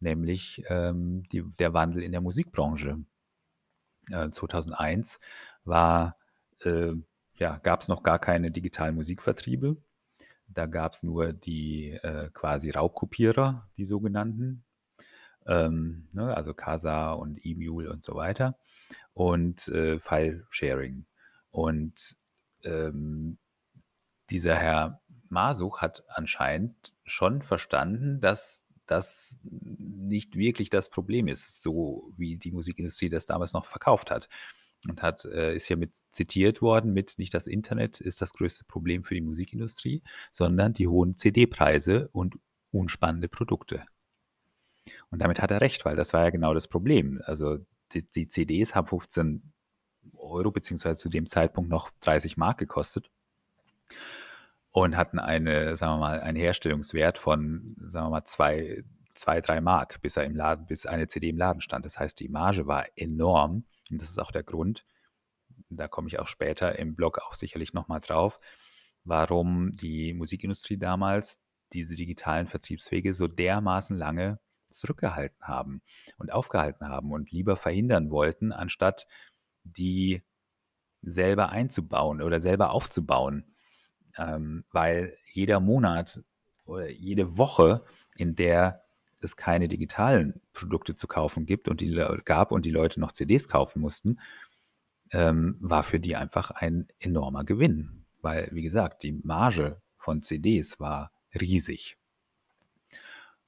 nämlich 0.00 0.62
ähm, 0.68 1.24
die, 1.32 1.42
der 1.58 1.72
Wandel 1.74 2.02
in 2.02 2.12
der 2.12 2.20
Musikbranche. 2.20 2.98
Äh, 4.10 4.30
2001 4.30 5.18
war, 5.64 6.16
äh, 6.64 6.92
ja, 7.36 7.58
gab 7.58 7.80
es 7.80 7.88
noch 7.88 8.02
gar 8.02 8.18
keine 8.18 8.50
digitalen 8.50 8.94
Musikvertriebe. 8.94 9.76
Da 10.46 10.66
gab 10.66 10.92
es 10.92 11.02
nur 11.02 11.32
die 11.32 11.90
äh, 11.90 12.30
quasi 12.32 12.70
Raubkopierer, 12.70 13.68
die 13.76 13.86
sogenannten, 13.86 14.64
ähm, 15.46 16.08
ne, 16.12 16.36
also 16.36 16.54
Casa 16.54 17.12
und 17.12 17.44
E-Mule 17.44 17.90
und 17.90 18.04
so 18.04 18.14
weiter 18.14 18.58
und 19.14 19.68
äh, 19.68 19.98
File-Sharing. 19.98 21.06
Und 21.54 22.16
ähm, 22.64 23.38
dieser 24.28 24.56
Herr 24.56 25.00
Masuch 25.28 25.80
hat 25.80 26.02
anscheinend 26.08 26.92
schon 27.04 27.42
verstanden, 27.42 28.18
dass 28.20 28.64
das 28.86 29.38
nicht 29.44 30.34
wirklich 30.34 30.68
das 30.68 30.90
Problem 30.90 31.28
ist, 31.28 31.62
so 31.62 32.12
wie 32.16 32.38
die 32.38 32.50
Musikindustrie 32.50 33.08
das 33.08 33.26
damals 33.26 33.52
noch 33.52 33.66
verkauft 33.66 34.10
hat. 34.10 34.28
Und 34.88 35.00
hat, 35.00 35.26
äh, 35.26 35.54
ist 35.54 35.70
mit 35.70 35.92
zitiert 36.10 36.60
worden 36.60 36.92
mit, 36.92 37.18
nicht 37.18 37.32
das 37.32 37.46
Internet 37.46 38.00
ist 38.00 38.20
das 38.20 38.32
größte 38.32 38.64
Problem 38.64 39.04
für 39.04 39.14
die 39.14 39.20
Musikindustrie, 39.20 40.02
sondern 40.32 40.72
die 40.72 40.88
hohen 40.88 41.16
CD-Preise 41.16 42.08
und 42.08 42.34
unspannende 42.72 43.28
Produkte. 43.28 43.84
Und 45.10 45.20
damit 45.20 45.40
hat 45.40 45.52
er 45.52 45.60
recht, 45.60 45.84
weil 45.84 45.94
das 45.94 46.12
war 46.12 46.24
ja 46.24 46.30
genau 46.30 46.52
das 46.52 46.66
Problem. 46.66 47.22
Also 47.24 47.58
die, 47.92 48.02
die 48.02 48.26
CDs 48.26 48.74
haben 48.74 48.88
15 48.88 49.53
Euro 50.16 50.50
beziehungsweise 50.50 51.00
zu 51.00 51.08
dem 51.08 51.26
Zeitpunkt 51.26 51.70
noch 51.70 51.90
30 52.00 52.36
Mark 52.36 52.58
gekostet 52.58 53.10
und 54.70 54.96
hatten 54.96 55.18
eine, 55.18 55.76
sagen 55.76 55.94
wir 55.94 55.98
mal, 55.98 56.20
einen 56.20 56.36
Herstellungswert 56.36 57.18
von, 57.18 57.76
sagen 57.86 58.06
wir 58.06 58.10
mal, 58.10 58.24
zwei, 58.24 58.82
zwei, 59.14 59.40
drei 59.40 59.60
Mark, 59.60 60.00
bis 60.02 60.16
er 60.16 60.24
im 60.24 60.34
Laden, 60.34 60.66
bis 60.66 60.86
eine 60.86 61.06
CD 61.06 61.28
im 61.28 61.38
Laden 61.38 61.60
stand. 61.60 61.84
Das 61.84 61.98
heißt, 61.98 62.18
die 62.18 62.28
Marge 62.28 62.66
war 62.66 62.86
enorm 62.96 63.64
und 63.90 64.00
das 64.00 64.10
ist 64.10 64.18
auch 64.18 64.32
der 64.32 64.42
Grund, 64.42 64.84
da 65.68 65.88
komme 65.88 66.08
ich 66.08 66.18
auch 66.18 66.28
später 66.28 66.78
im 66.78 66.94
Blog 66.94 67.18
auch 67.18 67.34
sicherlich 67.34 67.72
nochmal 67.72 68.00
drauf, 68.00 68.40
warum 69.04 69.76
die 69.76 70.14
Musikindustrie 70.14 70.76
damals 70.76 71.38
diese 71.72 71.96
digitalen 71.96 72.46
Vertriebswege 72.46 73.14
so 73.14 73.26
dermaßen 73.26 73.96
lange 73.96 74.38
zurückgehalten 74.70 75.46
haben 75.46 75.82
und 76.18 76.32
aufgehalten 76.32 76.88
haben 76.88 77.12
und 77.12 77.30
lieber 77.30 77.56
verhindern 77.56 78.10
wollten, 78.10 78.52
anstatt 78.52 79.06
die 79.64 80.22
selber 81.02 81.50
einzubauen 81.50 82.22
oder 82.22 82.40
selber 82.40 82.70
aufzubauen. 82.70 83.44
Ähm, 84.16 84.64
weil 84.70 85.16
jeder 85.32 85.60
Monat 85.60 86.22
oder 86.64 86.88
jede 86.88 87.36
Woche, 87.36 87.82
in 88.16 88.36
der 88.36 88.84
es 89.20 89.36
keine 89.36 89.68
digitalen 89.68 90.40
Produkte 90.52 90.94
zu 90.94 91.06
kaufen 91.08 91.46
gibt 91.46 91.68
und 91.68 91.80
die 91.80 91.94
gab 92.24 92.52
und 92.52 92.64
die 92.64 92.70
Leute 92.70 93.00
noch 93.00 93.12
CDs 93.12 93.48
kaufen 93.48 93.80
mussten, 93.80 94.20
ähm, 95.10 95.56
war 95.60 95.82
für 95.82 95.98
die 95.98 96.16
einfach 96.16 96.50
ein 96.50 96.88
enormer 96.98 97.44
Gewinn. 97.44 98.04
Weil, 98.20 98.48
wie 98.52 98.62
gesagt, 98.62 99.02
die 99.02 99.12
Marge 99.12 99.80
von 99.96 100.22
CDs 100.22 100.78
war 100.80 101.10
riesig. 101.34 101.96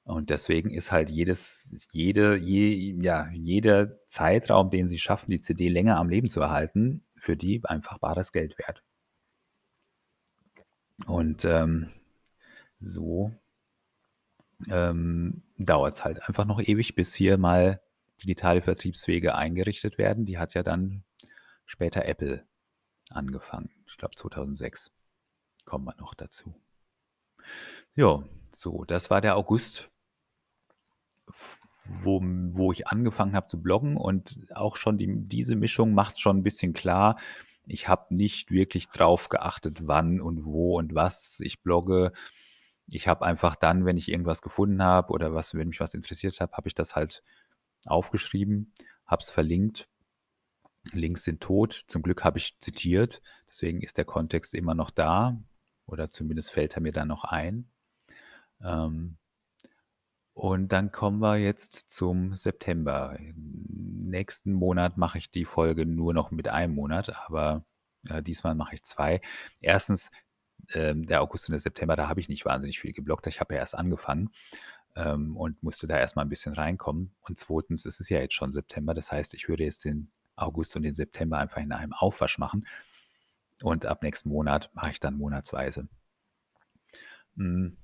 Und 0.07 0.29
deswegen 0.29 0.69
ist 0.69 0.93
halt 0.93 1.09
jedes, 1.09 1.75
jede, 1.91 2.37
je, 2.37 2.95
ja, 3.01 3.29
jeder 3.33 3.99
Zeitraum, 4.07 4.69
den 4.69 4.87
sie 4.87 4.99
schaffen, 4.99 5.31
die 5.31 5.41
CD 5.41 5.67
länger 5.67 5.97
am 5.97 6.07
Leben 6.07 6.29
zu 6.29 6.39
erhalten, 6.39 7.03
für 7.17 7.35
die 7.35 7.61
einfach 7.65 7.97
bares 7.97 8.31
Geld 8.31 8.57
wert. 8.57 8.83
Und 11.07 11.43
ähm, 11.43 11.89
so 12.79 13.33
ähm, 14.69 15.43
dauert 15.57 15.95
es 15.95 16.05
halt 16.05 16.23
einfach 16.23 16.45
noch 16.45 16.61
ewig, 16.61 16.95
bis 16.95 17.13
hier 17.13 17.37
mal 17.37 17.81
digitale 18.23 18.61
Vertriebswege 18.61 19.35
eingerichtet 19.35 19.97
werden. 19.97 20.25
Die 20.25 20.37
hat 20.37 20.53
ja 20.53 20.63
dann 20.63 21.03
später 21.65 22.05
Apple 22.05 22.45
angefangen. 23.09 23.71
Ich 23.87 23.97
glaube 23.97 24.15
2006 24.15 24.89
kommen 25.65 25.83
wir 25.83 25.95
noch 25.97 26.13
dazu. 26.13 26.55
Ja, 27.93 28.23
so, 28.53 28.85
das 28.85 29.09
war 29.09 29.19
der 29.19 29.35
August 29.35 29.91
wo, 31.85 32.21
wo 32.21 32.71
ich 32.71 32.87
angefangen 32.87 33.35
habe 33.35 33.47
zu 33.47 33.61
bloggen 33.61 33.97
und 33.97 34.39
auch 34.53 34.75
schon 34.75 34.97
die, 34.97 35.07
diese 35.27 35.55
Mischung 35.55 35.93
macht 35.93 36.15
es 36.15 36.19
schon 36.19 36.37
ein 36.37 36.43
bisschen 36.43 36.73
klar. 36.73 37.17
Ich 37.65 37.87
habe 37.87 38.13
nicht 38.13 38.51
wirklich 38.51 38.89
drauf 38.89 39.29
geachtet, 39.29 39.87
wann 39.87 40.21
und 40.21 40.45
wo 40.45 40.77
und 40.77 40.95
was 40.95 41.39
ich 41.41 41.61
blogge. 41.61 42.13
Ich 42.87 43.07
habe 43.07 43.25
einfach 43.25 43.55
dann, 43.55 43.85
wenn 43.85 43.97
ich 43.97 44.09
irgendwas 44.09 44.41
gefunden 44.41 44.81
habe 44.81 45.11
oder 45.13 45.33
was, 45.33 45.53
wenn 45.53 45.69
mich 45.69 45.79
was 45.79 45.93
interessiert 45.93 46.39
habe, 46.39 46.53
habe 46.53 46.67
ich 46.67 46.75
das 46.75 46.95
halt 46.95 47.23
aufgeschrieben, 47.85 48.73
habe 49.05 49.21
es 49.21 49.29
verlinkt. 49.29 49.89
Links 50.93 51.23
sind 51.23 51.41
tot. 51.41 51.85
Zum 51.87 52.01
Glück 52.01 52.23
habe 52.23 52.37
ich 52.37 52.57
zitiert. 52.61 53.21
Deswegen 53.49 53.81
ist 53.81 53.97
der 53.97 54.05
Kontext 54.05 54.55
immer 54.55 54.73
noch 54.73 54.89
da 54.89 55.37
oder 55.85 56.11
zumindest 56.11 56.51
fällt 56.51 56.75
er 56.75 56.81
mir 56.81 56.93
dann 56.93 57.09
noch 57.09 57.25
ein. 57.25 57.69
Ähm, 58.63 59.17
und 60.37 60.67
dann 60.67 60.91
kommen 60.91 61.17
wir 61.17 61.37
jetzt 61.37 61.89
zum 61.89 62.35
September. 62.35 63.17
Nächsten 63.33 64.53
Monat 64.53 64.95
mache 64.95 65.17
ich 65.17 65.31
die 65.31 65.45
Folge 65.45 65.87
nur 65.87 66.13
noch 66.13 66.29
mit 66.29 66.47
einem 66.47 66.75
Monat, 66.75 67.11
aber 67.25 67.65
äh, 68.07 68.21
diesmal 68.21 68.53
mache 68.53 68.75
ich 68.75 68.83
zwei. 68.83 69.19
Erstens, 69.61 70.11
ähm, 70.73 71.07
der 71.07 71.23
August 71.23 71.49
und 71.49 71.53
der 71.53 71.59
September, 71.59 71.95
da 71.95 72.07
habe 72.07 72.19
ich 72.19 72.29
nicht 72.29 72.45
wahnsinnig 72.45 72.79
viel 72.79 72.93
geblockt. 72.93 73.25
Ich 73.25 73.39
habe 73.39 73.55
ja 73.55 73.61
erst 73.61 73.73
angefangen 73.73 74.29
ähm, 74.95 75.35
und 75.35 75.63
musste 75.63 75.87
da 75.87 75.97
erstmal 75.97 76.23
ein 76.25 76.29
bisschen 76.29 76.53
reinkommen. 76.53 77.15
Und 77.21 77.39
zweitens, 77.39 77.87
es 77.87 77.99
ist 77.99 78.09
ja 78.09 78.19
jetzt 78.19 78.35
schon 78.35 78.53
September, 78.53 78.93
das 78.93 79.11
heißt, 79.11 79.33
ich 79.33 79.49
würde 79.49 79.63
jetzt 79.63 79.85
den 79.85 80.11
August 80.35 80.75
und 80.75 80.83
den 80.83 80.93
September 80.93 81.39
einfach 81.39 81.61
in 81.61 81.71
einem 81.71 81.93
Aufwasch 81.93 82.37
machen. 82.37 82.67
Und 83.63 83.87
ab 83.87 84.03
nächsten 84.03 84.29
Monat 84.29 84.69
mache 84.75 84.91
ich 84.91 84.99
dann 84.99 85.17
monatsweise. 85.17 85.87
Hm. 87.37 87.75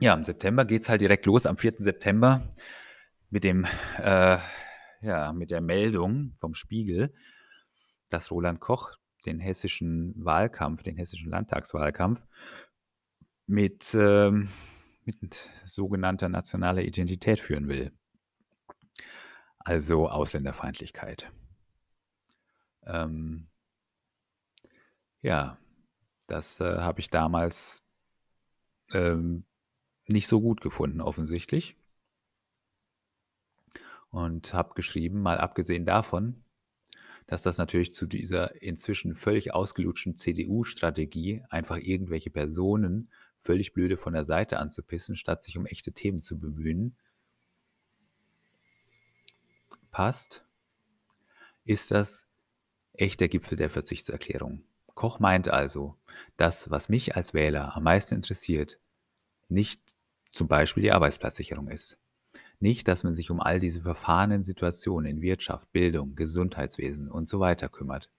Ja, 0.00 0.12
im 0.14 0.24
September 0.24 0.64
geht 0.64 0.82
es 0.82 0.88
halt 0.88 1.00
direkt 1.00 1.24
los, 1.26 1.46
am 1.46 1.56
4. 1.56 1.74
September 1.78 2.54
mit 3.30 3.44
dem, 3.44 3.64
äh, 3.98 4.38
ja, 5.00 5.32
mit 5.32 5.50
der 5.50 5.60
Meldung 5.60 6.34
vom 6.38 6.54
Spiegel, 6.54 7.14
dass 8.08 8.30
Roland 8.30 8.60
Koch 8.60 8.96
den 9.24 9.40
hessischen 9.40 10.14
Wahlkampf, 10.24 10.82
den 10.82 10.96
hessischen 10.96 11.30
Landtagswahlkampf 11.30 12.26
mit, 13.46 13.94
ähm, 13.94 14.50
mit 15.04 15.48
sogenannter 15.64 16.28
nationaler 16.28 16.82
Identität 16.82 17.40
führen 17.40 17.68
will. 17.68 17.92
Also 19.58 20.08
Ausländerfeindlichkeit. 20.08 21.30
Ähm, 22.84 23.48
ja, 25.22 25.56
das 26.26 26.60
äh, 26.60 26.78
habe 26.78 27.00
ich 27.00 27.10
damals 27.10 27.82
ähm, 28.92 29.44
nicht 30.06 30.26
so 30.28 30.40
gut 30.40 30.60
gefunden, 30.60 31.00
offensichtlich. 31.00 31.76
Und 34.10 34.54
habe 34.54 34.74
geschrieben, 34.74 35.20
mal 35.22 35.38
abgesehen 35.38 35.86
davon, 35.86 36.44
dass 37.26 37.42
das 37.42 37.58
natürlich 37.58 37.94
zu 37.94 38.06
dieser 38.06 38.60
inzwischen 38.62 39.14
völlig 39.14 39.54
ausgelutschten 39.54 40.16
CDU-Strategie, 40.16 41.42
einfach 41.48 41.78
irgendwelche 41.78 42.30
Personen 42.30 43.10
völlig 43.40 43.72
blöde 43.72 43.96
von 43.96 44.12
der 44.14 44.24
Seite 44.24 44.58
anzupissen, 44.58 45.16
statt 45.16 45.42
sich 45.42 45.58
um 45.58 45.66
echte 45.66 45.92
Themen 45.92 46.18
zu 46.18 46.38
bemühen, 46.38 46.96
passt, 49.90 50.44
ist 51.64 51.90
das 51.90 52.28
echt 52.94 53.20
der 53.20 53.28
Gipfel 53.28 53.56
der 53.56 53.70
Verzichtserklärung. 53.70 54.64
Koch 54.94 55.18
meint 55.18 55.48
also, 55.48 55.96
dass 56.36 56.70
was 56.70 56.88
mich 56.88 57.16
als 57.16 57.34
Wähler 57.34 57.76
am 57.76 57.84
meisten 57.84 58.14
interessiert, 58.14 58.78
nicht 59.48 59.80
zum 60.32 60.48
Beispiel 60.48 60.82
die 60.82 60.92
Arbeitsplatzsicherung 60.92 61.68
ist. 61.68 61.98
Nicht, 62.60 62.88
dass 62.88 63.04
man 63.04 63.14
sich 63.14 63.30
um 63.30 63.40
all 63.40 63.58
diese 63.58 63.82
verfahrenen 63.82 64.44
Situationen 64.44 65.10
in 65.10 65.22
Wirtschaft, 65.22 65.70
Bildung, 65.72 66.14
Gesundheitswesen 66.14 67.10
und 67.10 67.28
so 67.28 67.40
weiter 67.40 67.68
kümmert. 67.68 68.10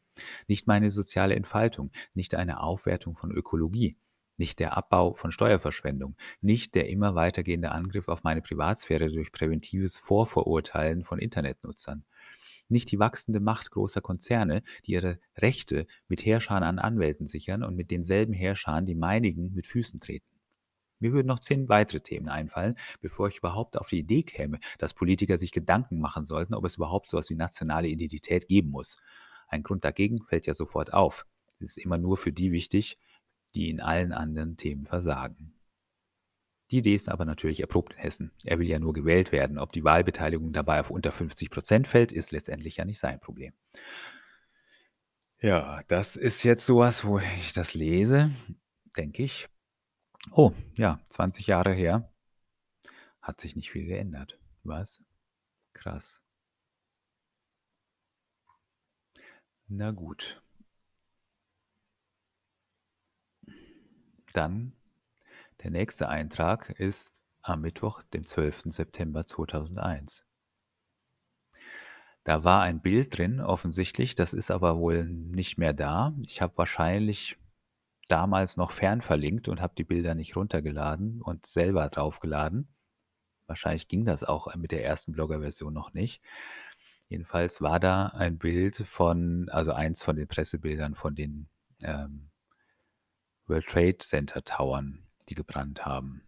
Nicht 0.48 0.68
meine 0.68 0.92
soziale 0.92 1.36
Entfaltung, 1.36 1.92
nicht 2.14 2.36
eine 2.36 2.62
Aufwertung 2.62 3.18
von 3.18 3.32
Ökologie, 3.32 3.98
nicht 4.38 4.60
der 4.60 4.78
Abbau 4.78 5.14
von 5.14 5.32
Steuerverschwendung, 5.32 6.16
nicht 6.42 6.76
der 6.76 6.90
immer 6.90 7.16
weitergehende 7.16 7.72
Angriff 7.72 8.08
auf 8.08 8.24
meine 8.24 8.42
Privatsphäre 8.42 9.10
durch 9.10 9.32
präventives 9.32 9.98
Vorverurteilen 9.98 11.04
von 11.04 11.20
Internetnutzern, 11.20 12.06
nicht 12.68 12.92
die 12.92 13.00
wachsende 13.00 13.40
Macht 13.40 13.72
großer 13.72 14.02
Konzerne, 14.02 14.64
die 14.86 14.94
ihre 14.94 15.20
Rechte 15.38 15.88
mit 16.08 16.26
Herrschern 16.26 16.64
an 16.64 16.80
Anwälten 16.80 17.28
sichern 17.28 17.64
und 17.64 17.76
mit 17.76 17.92
denselben 17.92 18.34
Herrschern 18.34 18.86
die 18.86 18.96
meinigen 18.96 19.54
mit 19.54 19.68
Füßen 19.68 20.00
treten. 20.00 20.35
Mir 21.00 21.14
würden 21.14 21.28
noch 21.28 21.40
zehn 21.40 21.68
weitere 21.70 22.00
Themen 22.00 22.30
einfallen, 22.30 22.76
bevor 23.02 23.28
ich 23.28 23.38
überhaupt 23.38 23.78
auf 23.78 23.90
die 23.90 24.00
Idee 24.00 24.24
käme, 24.24 24.60
dass 24.78 24.94
Politiker 24.94 25.38
sich 25.38 25.52
Gedanken 25.52 26.00
machen 26.00 26.26
sollten, 26.26 26.54
ob 26.54 26.66
es 26.66 26.78
überhaupt 26.78 27.10
sowas 27.10 27.30
wie 27.30 27.36
nationale 27.36 27.88
Identität 27.88 28.48
geben 28.48 28.70
muss. 28.70 28.98
Ein 29.48 29.64
Grund 29.64 29.84
dagegen 29.84 30.24
fällt 30.24 30.48
ja 30.48 30.54
sofort 30.54 30.94
auf. 30.94 31.26
Es 31.60 31.62
ist 31.62 31.78
immer 31.78 31.98
nur 31.98 32.18
für 32.18 32.32
die 32.32 32.52
wichtig, 32.52 32.98
die 33.54 33.70
in 33.70 33.82
allen 33.82 34.12
anderen 34.12 34.58
Themen 34.58 34.86
versagen. 34.86 35.54
Die 36.72 36.80
Idee 36.80 36.96
ist 36.96 37.10
aber 37.10 37.26
natürlich 37.26 37.60
erprobt 37.60 37.94
in 37.94 38.00
Hessen. 38.00 38.32
Er 38.44 38.58
will 38.58 38.68
ja 38.68 38.80
nur 38.80 38.94
gewählt 38.94 39.32
werden. 39.32 39.60
Ob 39.60 39.72
die 39.72 39.84
Wahlbeteiligung 39.84 40.52
dabei 40.52 40.80
auf 40.80 40.90
unter 40.90 41.12
50 41.12 41.52
Prozent 41.52 41.88
fällt, 41.88 42.12
ist 42.12 42.32
letztendlich 42.32 42.78
ja 42.78 42.86
nicht 42.86 43.00
sein 43.00 43.20
Problem. 43.20 43.54
Ja, 45.42 45.84
das 45.88 46.16
ist 46.16 46.44
jetzt 46.44 46.66
sowas, 46.66 47.06
wo 47.06 47.20
ich 47.20 47.54
das 47.54 47.76
lese, 47.76 48.32
denke 48.98 49.24
ich. 49.24 49.48
Oh, 50.32 50.54
ja, 50.76 51.00
20 51.10 51.48
Jahre 51.48 51.74
her. 51.74 52.12
Hat 53.22 53.42
sich 53.42 53.56
nicht 53.56 53.72
viel 53.72 53.86
geändert. 53.86 54.38
Was? 54.64 55.02
Krass. 55.74 56.22
Na 59.68 59.92
gut. 59.92 60.42
Dann 64.34 64.74
der 65.64 65.72
nächste 65.72 66.10
Eintrag 66.10 66.70
ist 66.80 67.24
am 67.42 67.62
Mittwoch, 67.62 68.04
dem 68.04 68.26
12. 68.26 68.64
September 68.66 69.26
2001. 69.26 70.26
Da 72.24 72.44
war 72.44 72.62
ein 72.62 72.82
Bild 72.82 73.18
drin, 73.18 73.40
offensichtlich, 73.40 74.16
das 74.16 74.34
ist 74.34 74.52
aber 74.52 74.78
wohl 74.78 75.06
nicht 75.06 75.58
mehr 75.58 75.74
da. 75.74 76.14
Ich 76.24 76.42
habe 76.42 76.58
wahrscheinlich 76.58 77.38
damals 78.08 78.58
noch 78.58 78.72
fernverlinkt 78.72 79.48
und 79.48 79.62
habe 79.62 79.74
die 79.78 79.84
Bilder 79.84 80.16
nicht 80.16 80.36
runtergeladen 80.36 81.22
und 81.22 81.46
selber 81.46 81.88
draufgeladen. 81.88 82.68
Wahrscheinlich 83.48 83.88
ging 83.88 84.06
das 84.06 84.24
auch 84.24 84.54
mit 84.56 84.72
der 84.72 84.84
ersten 84.84 85.12
Blogger-Version 85.12 85.74
noch 85.74 85.94
nicht. 85.94 86.22
Jedenfalls 87.10 87.62
war 87.62 87.80
da 87.80 88.08
ein 88.08 88.38
Bild 88.38 88.78
von, 88.90 89.50
also 89.50 89.72
eins 89.72 90.04
von 90.04 90.16
den 90.16 90.28
Pressebildern 90.28 90.96
von 90.96 91.16
den 91.16 91.48
ähm, 91.82 92.30
World 93.48 93.68
Trade 93.68 93.98
Center 94.00 94.44
Towern, 94.44 95.06
die 95.30 95.36
gebrannt 95.36 95.86
haben. 95.86 96.24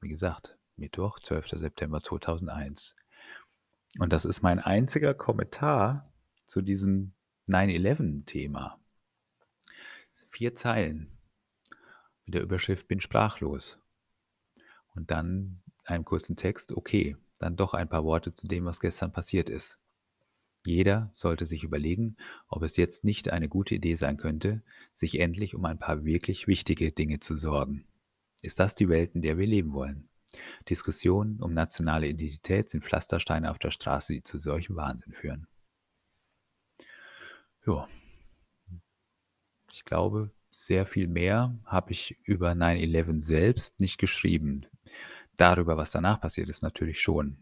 Wie 0.00 0.08
gesagt, 0.08 0.56
Mittwoch, 0.76 1.20
12. 1.20 1.50
September 1.50 2.02
2001. 2.02 2.94
Und 3.98 4.12
das 4.12 4.24
ist 4.24 4.42
mein 4.42 4.58
einziger 4.58 5.14
Kommentar 5.14 6.10
zu 6.46 6.62
diesem 6.62 7.12
9-11-Thema. 7.48 8.78
Vier 10.30 10.54
Zeilen 10.54 11.13
mit 12.24 12.34
der 12.34 12.42
Überschrift 12.42 12.88
Bin 12.88 13.00
sprachlos. 13.00 13.78
Und 14.94 15.10
dann 15.10 15.62
einen 15.84 16.04
kurzen 16.04 16.36
Text, 16.36 16.72
okay, 16.72 17.16
dann 17.38 17.56
doch 17.56 17.74
ein 17.74 17.88
paar 17.88 18.04
Worte 18.04 18.32
zu 18.32 18.48
dem, 18.48 18.64
was 18.64 18.80
gestern 18.80 19.12
passiert 19.12 19.48
ist. 19.50 19.78
Jeder 20.64 21.10
sollte 21.14 21.46
sich 21.46 21.62
überlegen, 21.62 22.16
ob 22.48 22.62
es 22.62 22.76
jetzt 22.76 23.04
nicht 23.04 23.28
eine 23.28 23.48
gute 23.48 23.74
Idee 23.74 23.96
sein 23.96 24.16
könnte, 24.16 24.62
sich 24.94 25.20
endlich 25.20 25.54
um 25.54 25.64
ein 25.66 25.78
paar 25.78 26.04
wirklich 26.04 26.46
wichtige 26.46 26.90
Dinge 26.90 27.20
zu 27.20 27.36
sorgen. 27.36 27.86
Ist 28.40 28.60
das 28.60 28.74
die 28.74 28.88
Welt, 28.88 29.14
in 29.14 29.20
der 29.20 29.36
wir 29.36 29.46
leben 29.46 29.74
wollen? 29.74 30.08
Diskussionen 30.68 31.40
um 31.40 31.52
nationale 31.52 32.08
Identität 32.08 32.70
sind 32.70 32.84
Pflastersteine 32.84 33.50
auf 33.50 33.58
der 33.58 33.70
Straße, 33.70 34.14
die 34.14 34.22
zu 34.22 34.38
solchem 34.38 34.76
Wahnsinn 34.76 35.12
führen. 35.12 35.46
Ja, 37.66 37.88
ich 39.72 39.84
glaube, 39.84 40.30
sehr 40.54 40.86
viel 40.86 41.08
mehr 41.08 41.58
habe 41.66 41.90
ich 41.90 42.16
über 42.22 42.52
9-11 42.52 43.22
selbst 43.22 43.80
nicht 43.80 43.98
geschrieben. 43.98 44.66
Darüber, 45.36 45.76
was 45.76 45.90
danach 45.90 46.20
passiert 46.20 46.48
ist, 46.48 46.62
natürlich 46.62 47.02
schon. 47.02 47.36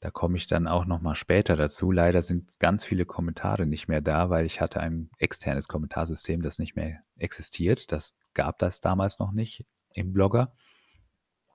Da 0.00 0.10
komme 0.10 0.36
ich 0.36 0.46
dann 0.46 0.68
auch 0.68 0.84
noch 0.84 1.00
mal 1.00 1.14
später 1.14 1.56
dazu. 1.56 1.90
Leider 1.90 2.20
sind 2.20 2.60
ganz 2.60 2.84
viele 2.84 3.06
Kommentare 3.06 3.66
nicht 3.66 3.88
mehr 3.88 4.02
da, 4.02 4.28
weil 4.28 4.44
ich 4.44 4.60
hatte 4.60 4.80
ein 4.80 5.10
externes 5.18 5.68
Kommentarsystem, 5.68 6.42
das 6.42 6.58
nicht 6.58 6.76
mehr 6.76 7.02
existiert. 7.16 7.90
Das 7.92 8.16
gab 8.34 8.58
das 8.58 8.80
damals 8.80 9.18
noch 9.18 9.32
nicht 9.32 9.66
im 9.94 10.12
Blogger, 10.12 10.54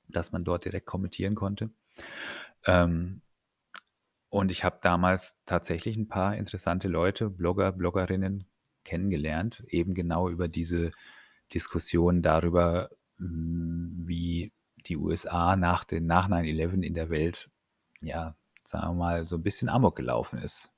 dass 0.07 0.31
man 0.31 0.43
dort 0.43 0.65
direkt 0.65 0.87
kommentieren 0.87 1.35
konnte. 1.35 1.69
Ähm, 2.65 3.21
und 4.29 4.51
ich 4.51 4.63
habe 4.63 4.79
damals 4.81 5.37
tatsächlich 5.45 5.97
ein 5.97 6.07
paar 6.07 6.35
interessante 6.35 6.87
Leute, 6.87 7.29
Blogger, 7.29 7.71
Bloggerinnen 7.71 8.47
kennengelernt, 8.85 9.63
eben 9.67 9.93
genau 9.93 10.29
über 10.29 10.47
diese 10.47 10.91
Diskussion 11.53 12.21
darüber, 12.21 12.89
wie 13.17 14.53
die 14.87 14.97
USA 14.97 15.55
nach 15.55 15.83
den 15.83 16.05
nach 16.05 16.29
9/11 16.29 16.83
in 16.83 16.93
der 16.93 17.09
Welt 17.09 17.49
ja, 18.05 18.35
sagen 18.65 18.87
wir 18.89 18.93
mal, 18.93 19.27
so 19.27 19.35
ein 19.35 19.43
bisschen 19.43 19.69
Amok 19.69 19.95
gelaufen 19.95 20.39
ist. 20.39 20.71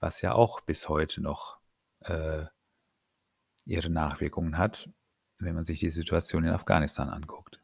Was 0.00 0.20
ja 0.20 0.34
auch 0.34 0.60
bis 0.60 0.88
heute 0.88 1.22
noch 1.22 1.58
äh, 2.00 2.44
ihre 3.64 3.90
Nachwirkungen 3.90 4.58
hat, 4.58 4.90
wenn 5.38 5.54
man 5.54 5.64
sich 5.64 5.80
die 5.80 5.90
Situation 5.90 6.44
in 6.44 6.50
Afghanistan 6.50 7.08
anguckt. 7.08 7.60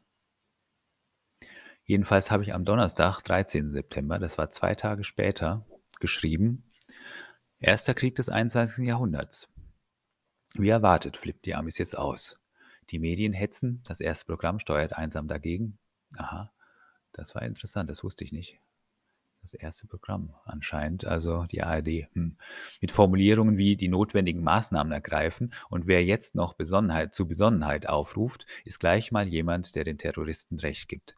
Jedenfalls 1.83 2.31
habe 2.31 2.43
ich 2.43 2.53
am 2.53 2.65
Donnerstag, 2.65 3.21
13. 3.21 3.71
September, 3.71 4.17
das 4.17 4.37
war 4.37 4.51
zwei 4.51 4.75
Tage 4.75 5.03
später, 5.03 5.65
geschrieben, 5.99 6.63
Erster 7.63 7.93
Krieg 7.93 8.15
des 8.15 8.27
21. 8.27 8.87
Jahrhunderts. 8.87 9.47
Wie 10.55 10.69
erwartet 10.69 11.15
flippt 11.15 11.45
die 11.45 11.53
Amis 11.53 11.77
jetzt 11.77 11.95
aus. 11.95 12.39
Die 12.89 12.97
Medien 12.97 13.33
hetzen, 13.33 13.83
das 13.87 14.01
erste 14.01 14.25
Programm 14.25 14.57
steuert 14.57 14.93
einsam 14.93 15.27
dagegen. 15.27 15.77
Aha. 16.17 16.51
Das 17.11 17.35
war 17.35 17.43
interessant, 17.43 17.87
das 17.87 18.03
wusste 18.03 18.23
ich 18.23 18.31
nicht. 18.31 18.59
Das 19.43 19.53
erste 19.53 19.85
Programm 19.85 20.33
anscheinend, 20.43 21.05
also 21.05 21.45
die 21.45 21.61
ARD. 21.61 22.07
Hm. 22.13 22.35
Mit 22.81 22.89
Formulierungen 22.89 23.57
wie 23.57 23.75
die 23.75 23.89
notwendigen 23.89 24.41
Maßnahmen 24.41 24.91
ergreifen 24.91 25.53
und 25.69 25.85
wer 25.85 26.03
jetzt 26.03 26.33
noch 26.33 26.55
Besonnenheit, 26.55 27.13
zu 27.13 27.27
Besonnenheit 27.27 27.87
aufruft, 27.87 28.47
ist 28.65 28.79
gleich 28.79 29.11
mal 29.11 29.27
jemand, 29.27 29.75
der 29.75 29.83
den 29.83 29.99
Terroristen 29.99 30.59
Recht 30.59 30.89
gibt. 30.89 31.15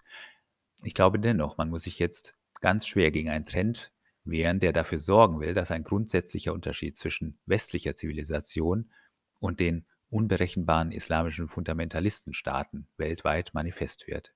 Ich 0.84 0.94
glaube 0.94 1.20
dennoch, 1.20 1.56
man 1.56 1.70
muss 1.70 1.84
sich 1.84 2.00
jetzt 2.00 2.36
ganz 2.60 2.86
schwer 2.86 3.12
gegen 3.12 3.30
einen 3.30 3.46
Trend 3.46 3.93
wehren, 4.26 4.60
der 4.60 4.74
dafür 4.74 5.00
sorgen 5.00 5.40
will, 5.40 5.54
dass 5.54 5.72
ein 5.72 5.84
grundsätzlicher 5.84 6.54
Unterschied 6.54 6.98
zwischen 6.98 7.40
westlicher 7.46 7.96
Zivilisation 7.96 8.92
und 9.40 9.60
den 9.60 9.86
unberechenbaren 10.10 10.92
islamischen 10.92 11.48
Fundamentalistenstaaten 11.48 12.88
weltweit 12.98 13.54
manifest 13.54 14.08
wird. 14.08 14.34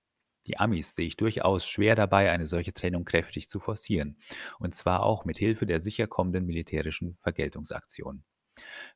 Die 0.47 0.57
Amis 0.57 0.95
sehe 0.95 1.07
ich 1.07 1.17
durchaus 1.17 1.67
schwer 1.67 1.95
dabei, 1.95 2.31
eine 2.31 2.47
solche 2.47 2.73
Trennung 2.73 3.05
kräftig 3.05 3.49
zu 3.49 3.59
forcieren, 3.59 4.17
und 4.59 4.73
zwar 4.73 5.03
auch 5.03 5.25
mit 5.25 5.37
Hilfe 5.37 5.65
der 5.65 5.79
sicher 5.79 6.07
kommenden 6.07 6.45
militärischen 6.45 7.17
Vergeltungsaktionen. 7.21 8.23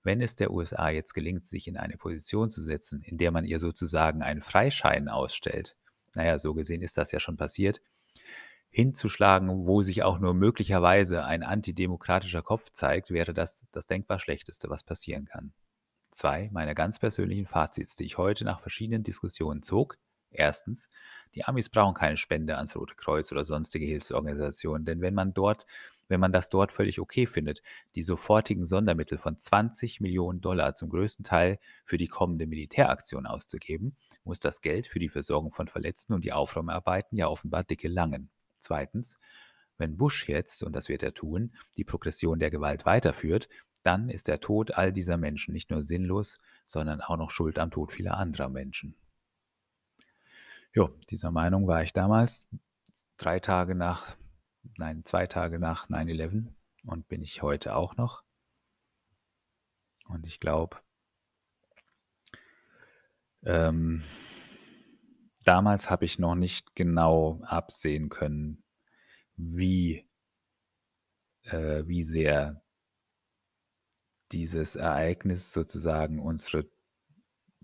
Wenn 0.01 0.21
es 0.21 0.35
der 0.35 0.51
USA 0.51 0.89
jetzt 0.89 1.13
gelingt, 1.13 1.45
sich 1.45 1.67
in 1.67 1.77
eine 1.77 1.97
Position 1.97 2.49
zu 2.49 2.63
setzen, 2.63 3.01
in 3.01 3.17
der 3.17 3.31
man 3.31 3.45
ihr 3.45 3.59
sozusagen 3.59 4.23
einen 4.23 4.41
Freischein 4.41 5.07
ausstellt, 5.07 5.75
naja, 6.15 6.39
so 6.39 6.53
gesehen 6.53 6.81
ist 6.81 6.97
das 6.97 7.11
ja 7.11 7.19
schon 7.19 7.37
passiert, 7.37 7.81
hinzuschlagen, 8.71 9.67
wo 9.67 9.81
sich 9.81 10.03
auch 10.03 10.19
nur 10.19 10.33
möglicherweise 10.33 11.23
ein 11.25 11.43
antidemokratischer 11.43 12.41
Kopf 12.41 12.71
zeigt, 12.71 13.11
wäre 13.11 13.33
das 13.33 13.67
das 13.71 13.85
denkbar 13.85 14.19
Schlechteste, 14.19 14.69
was 14.69 14.83
passieren 14.83 15.25
kann. 15.25 15.53
Zwei 16.11 16.49
meiner 16.51 16.73
ganz 16.73 16.97
persönlichen 16.97 17.45
Fazits, 17.45 17.95
die 17.95 18.05
ich 18.05 18.17
heute 18.17 18.43
nach 18.45 18.61
verschiedenen 18.61 19.03
Diskussionen 19.03 19.61
zog. 19.61 19.97
Erstens, 20.31 20.89
die 21.35 21.43
Amis 21.43 21.69
brauchen 21.69 21.93
keine 21.93 22.17
Spende 22.17 22.55
ans 22.55 22.75
Rote 22.75 22.95
Kreuz 22.95 23.31
oder 23.31 23.43
sonstige 23.43 23.85
Hilfsorganisationen, 23.85 24.85
denn 24.85 25.01
wenn 25.01 25.13
man 25.13 25.33
dort 25.33 25.65
wenn 26.11 26.19
man 26.19 26.33
das 26.33 26.49
dort 26.49 26.73
völlig 26.73 26.99
okay 26.99 27.25
findet, 27.25 27.61
die 27.95 28.03
sofortigen 28.03 28.65
Sondermittel 28.65 29.17
von 29.17 29.39
20 29.39 30.01
Millionen 30.01 30.41
Dollar 30.41 30.75
zum 30.75 30.89
größten 30.89 31.23
Teil 31.23 31.57
für 31.85 31.95
die 31.95 32.09
kommende 32.09 32.47
Militäraktion 32.47 33.25
auszugeben, 33.25 33.95
muss 34.25 34.41
das 34.41 34.61
Geld 34.61 34.87
für 34.87 34.99
die 34.99 35.07
Versorgung 35.07 35.53
von 35.53 35.69
Verletzten 35.69 36.11
und 36.11 36.25
die 36.25 36.33
Aufräumarbeiten 36.33 37.17
ja 37.17 37.29
offenbar 37.29 37.63
dicke 37.63 37.87
langen. 37.87 38.29
Zweitens, 38.61 39.19
wenn 39.77 39.97
Bush 39.97 40.29
jetzt, 40.29 40.63
und 40.63 40.73
das 40.73 40.89
wird 40.89 41.03
er 41.03 41.13
tun, 41.13 41.55
die 41.75 41.83
Progression 41.83 42.39
der 42.39 42.51
Gewalt 42.51 42.85
weiterführt, 42.85 43.49
dann 43.83 44.09
ist 44.09 44.27
der 44.27 44.39
Tod 44.39 44.71
all 44.71 44.93
dieser 44.93 45.17
Menschen 45.17 45.53
nicht 45.53 45.71
nur 45.71 45.83
sinnlos, 45.83 46.39
sondern 46.65 47.01
auch 47.01 47.17
noch 47.17 47.31
schuld 47.31 47.57
am 47.57 47.71
Tod 47.71 47.91
vieler 47.91 48.17
anderer 48.17 48.49
Menschen. 48.49 48.95
Jo, 50.73 50.89
dieser 51.09 51.31
Meinung 51.31 51.67
war 51.67 51.83
ich 51.83 51.93
damals, 51.93 52.49
drei 53.17 53.39
Tage 53.39 53.75
nach, 53.75 54.15
nein, 54.77 55.03
zwei 55.03 55.27
Tage 55.27 55.59
nach 55.59 55.89
9-11 55.89 56.47
und 56.85 57.07
bin 57.07 57.21
ich 57.21 57.41
heute 57.41 57.75
auch 57.75 57.97
noch. 57.97 58.23
Und 60.07 60.25
ich 60.27 60.39
glaube, 60.39 60.77
ähm, 63.43 64.03
damals 65.43 65.89
habe 65.89 66.05
ich 66.05 66.19
noch 66.19 66.35
nicht 66.35 66.75
genau 66.75 67.41
absehen 67.43 68.09
können, 68.09 68.63
wie, 69.35 70.07
äh, 71.43 71.83
wie 71.87 72.03
sehr 72.03 72.61
dieses 74.31 74.75
Ereignis 74.75 75.51
sozusagen 75.51 76.19
unsere 76.19 76.69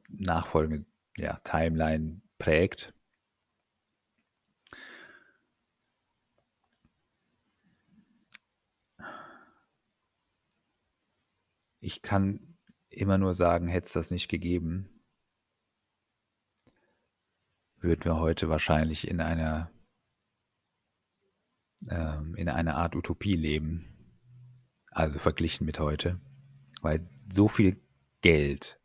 nachfolgende 0.10 0.86
ja, 1.18 1.40
Timeline 1.44 2.22
prägt. 2.38 2.94
Ich 11.80 12.02
kann 12.02 12.58
immer 12.90 13.18
nur 13.18 13.34
sagen, 13.34 13.68
hätte 13.68 13.86
es 13.86 13.94
das 13.94 14.12
nicht 14.12 14.28
gegeben, 14.28 14.97
würden 17.80 18.06
wir 18.06 18.18
heute 18.18 18.50
wahrscheinlich 18.50 19.08
in 19.08 19.22
einer 19.22 19.72
ähm, 21.90 22.36
in 22.36 22.50
einer 22.50 22.76
Art 22.76 22.96
Utopie 22.96 23.36
leben. 23.36 23.94
Also 24.92 25.20
verglichen 25.20 25.66
mit 25.66 25.80
heute. 25.80 26.20
Weil 26.82 27.08
so 27.32 27.48
viel 27.48 27.80
Geld, 28.22 28.80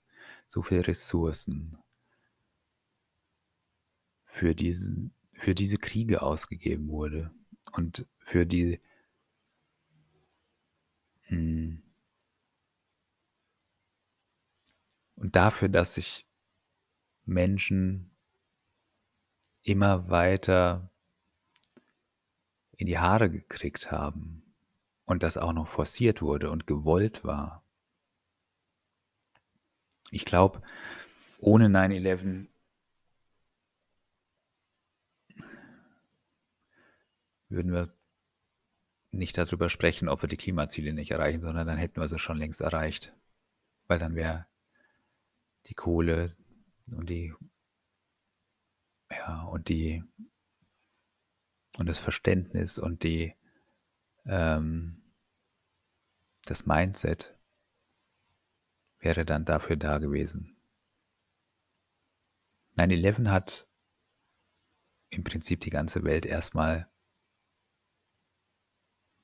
so 0.46 0.62
viele 0.62 0.87
Ressourcen 0.87 1.78
für, 4.24 4.55
diesen, 4.55 5.14
für 5.33 5.55
diese 5.55 5.78
Kriege 5.78 6.22
ausgegeben 6.22 6.88
wurde 6.88 7.31
und 7.72 8.07
für 8.18 8.46
die 8.46 8.81
hm, 11.22 11.83
und 15.14 15.37
dafür, 15.37 15.68
dass 15.68 15.94
sich 15.94 16.26
Menschen 17.24 18.12
immer 19.62 20.11
weiter 20.11 20.90
in 22.77 22.87
die 22.87 22.98
Haare 22.98 23.31
gekriegt 23.31 23.90
haben 23.90 24.42
und 25.05 25.22
das 25.22 25.37
auch 25.37 25.53
noch 25.53 25.68
forciert 25.68 26.22
wurde 26.22 26.51
und 26.51 26.66
gewollt 26.66 27.25
war. 27.25 27.62
Ich 30.11 30.25
glaube, 30.25 30.62
ohne 31.38 31.68
9-11 31.68 32.46
würden 37.48 37.72
wir 37.72 37.92
nicht 39.11 39.37
darüber 39.37 39.68
sprechen, 39.68 40.09
ob 40.09 40.22
wir 40.22 40.29
die 40.29 40.37
Klimaziele 40.37 40.92
nicht 40.92 41.11
erreichen, 41.11 41.42
sondern 41.42 41.66
dann 41.66 41.77
hätten 41.79 42.01
wir 42.01 42.09
sie 42.09 42.18
schon 42.18 42.38
längst 42.38 42.61
erreicht. 42.61 43.14
Weil 43.87 43.98
dann 43.98 44.14
wäre 44.14 44.46
die 45.66 45.75
Kohle 45.75 46.37
und 46.87 47.09
die 47.11 47.35
ja, 49.26 49.42
und 49.44 49.68
die 49.68 50.02
und 51.78 51.87
das 51.88 51.98
Verständnis 51.98 52.78
und 52.78 53.02
die 53.02 53.35
ähm, 54.26 55.02
das 56.44 56.66
Mindset 56.66 57.37
wäre 58.98 59.24
dann 59.24 59.44
dafür 59.44 59.76
da 59.76 59.98
gewesen. 59.98 60.56
9-11 62.76 63.28
hat 63.28 63.68
im 65.11 65.24
Prinzip 65.24 65.61
die 65.61 65.70
ganze 65.70 66.04
Welt 66.04 66.26
erstmal 66.26 66.88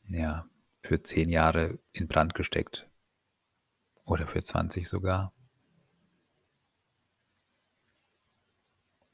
ja, 0.09 0.49
für 0.83 1.03
zehn 1.03 1.29
Jahre 1.29 1.79
in 1.93 2.09
Brand 2.09 2.35
gesteckt. 2.35 2.89
Oder 4.05 4.27
für 4.27 4.43
20 4.43 4.89
sogar. 4.89 5.35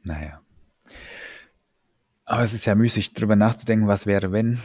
Naja. 0.04 0.44
Aber 2.26 2.42
es 2.42 2.54
ist 2.54 2.64
ja 2.64 2.74
müßig, 2.74 3.12
darüber 3.12 3.36
nachzudenken, 3.36 3.86
was 3.86 4.06
wäre, 4.06 4.32
wenn. 4.32 4.60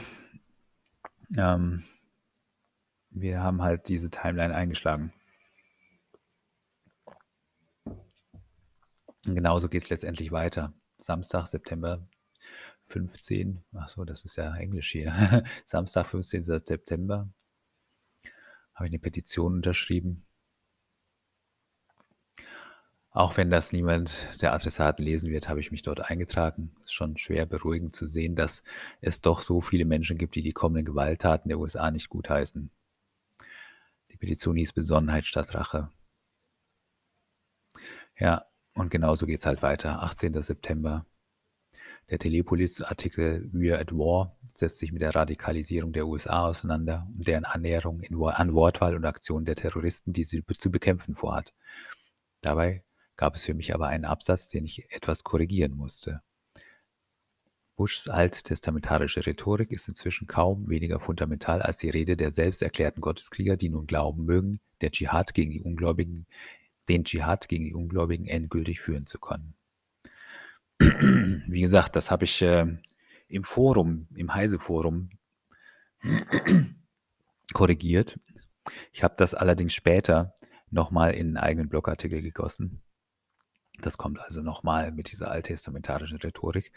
Ähm, 1.37 1.83
wir 3.09 3.41
haben 3.41 3.61
halt 3.61 3.87
diese 3.89 4.09
Timeline 4.09 4.55
eingeschlagen. 4.55 5.11
Und 7.85 9.35
genauso 9.35 9.67
geht 9.67 9.83
es 9.83 9.89
letztendlich 9.89 10.31
weiter. 10.31 10.73
Samstag, 10.99 11.47
September 11.47 12.07
15, 12.87 13.63
ach 13.73 13.89
so, 13.89 14.05
das 14.05 14.23
ist 14.23 14.37
ja 14.37 14.55
Englisch 14.55 14.91
hier. 14.91 15.43
Samstag, 15.65 16.07
15. 16.07 16.43
September 16.43 17.29
habe 18.73 18.87
ich 18.87 18.91
eine 18.91 18.99
Petition 18.99 19.55
unterschrieben. 19.55 20.25
Auch 23.19 23.35
wenn 23.35 23.49
das 23.49 23.73
niemand 23.73 24.41
der 24.41 24.53
Adressaten 24.53 25.03
lesen 25.03 25.29
wird, 25.29 25.49
habe 25.49 25.59
ich 25.59 25.73
mich 25.73 25.81
dort 25.81 25.99
eingetragen. 25.99 26.71
Es 26.79 26.85
ist 26.85 26.93
schon 26.93 27.17
schwer 27.17 27.45
beruhigend 27.45 27.93
zu 27.93 28.07
sehen, 28.07 28.33
dass 28.33 28.63
es 29.01 29.19
doch 29.19 29.41
so 29.41 29.59
viele 29.59 29.83
Menschen 29.83 30.17
gibt, 30.17 30.35
die 30.35 30.41
die 30.41 30.53
kommenden 30.53 30.85
Gewalttaten 30.85 31.49
der 31.49 31.59
USA 31.59 31.91
nicht 31.91 32.07
gutheißen. 32.07 32.71
Die 34.11 34.15
Petition 34.15 34.55
hieß 34.55 34.71
Besonnenheit 34.71 35.25
statt 35.25 35.53
Rache. 35.53 35.91
Ja, 38.17 38.45
und 38.73 38.89
genauso 38.89 39.25
geht 39.25 39.39
es 39.39 39.45
halt 39.45 39.61
weiter. 39.61 40.01
18. 40.01 40.41
September. 40.41 41.05
Der 42.09 42.19
Telepolis-Artikel 42.19 43.49
We're 43.53 43.81
at 43.81 43.91
War 43.91 44.37
setzt 44.53 44.77
sich 44.77 44.93
mit 44.93 45.01
der 45.01 45.13
Radikalisierung 45.13 45.91
der 45.91 46.07
USA 46.07 46.47
auseinander 46.47 47.05
und 47.13 47.27
deren 47.27 47.43
Annäherung 47.43 48.01
an 48.01 48.53
Wortwahl 48.53 48.95
und 48.95 49.03
Aktionen 49.03 49.43
der 49.43 49.57
Terroristen, 49.57 50.13
die 50.13 50.23
sie 50.23 50.41
zu 50.45 50.71
bekämpfen 50.71 51.15
vorhat. 51.15 51.53
Dabei 52.39 52.85
gab 53.19 53.35
es 53.35 53.43
für 53.43 53.53
mich 53.53 53.73
aber 53.73 53.89
einen 53.89 54.05
Absatz, 54.05 54.47
den 54.47 54.63
ich 54.63 54.93
etwas 54.93 55.25
korrigieren 55.25 55.75
musste. 55.75 56.21
Bushs 57.75 58.07
alttestamentarische 58.07 59.25
Rhetorik 59.25 59.73
ist 59.73 59.89
inzwischen 59.89 60.25
kaum 60.25 60.69
weniger 60.69 61.01
fundamental 61.01 61.61
als 61.61 61.79
die 61.79 61.89
Rede 61.89 62.15
der 62.15 62.31
selbsterklärten 62.31 63.01
Gotteskrieger, 63.01 63.57
die 63.57 63.67
nun 63.67 63.87
glauben 63.87 64.23
mögen, 64.23 64.61
der 64.79 64.91
Dschihad 64.91 65.33
gegen 65.33 65.51
die 65.51 65.59
Ungläubigen, 65.59 66.27
den 66.87 67.03
Dschihad 67.03 67.49
gegen 67.49 67.65
die 67.65 67.73
Ungläubigen 67.73 68.25
endgültig 68.25 68.79
führen 68.79 69.05
zu 69.05 69.19
können. 69.19 69.53
Wie 70.79 71.59
gesagt, 71.59 71.97
das 71.97 72.11
habe 72.11 72.23
ich 72.23 72.41
äh, 72.41 72.67
im 73.27 73.43
Forum, 73.43 74.07
im 74.15 74.33
Heise-Forum 74.33 75.09
korrigiert. 77.53 78.17
Ich 78.93 79.03
habe 79.03 79.15
das 79.17 79.33
allerdings 79.33 79.73
später 79.73 80.37
nochmal 80.71 81.15
in 81.15 81.27
einen 81.27 81.37
eigenen 81.37 81.67
Blogartikel 81.67 82.21
gegossen. 82.21 82.81
Das 83.81 83.97
kommt 83.97 84.19
also 84.19 84.41
nochmal 84.41 84.91
mit 84.91 85.11
dieser 85.11 85.31
alttestamentarischen 85.31 86.17
Rhetorik. 86.17 86.71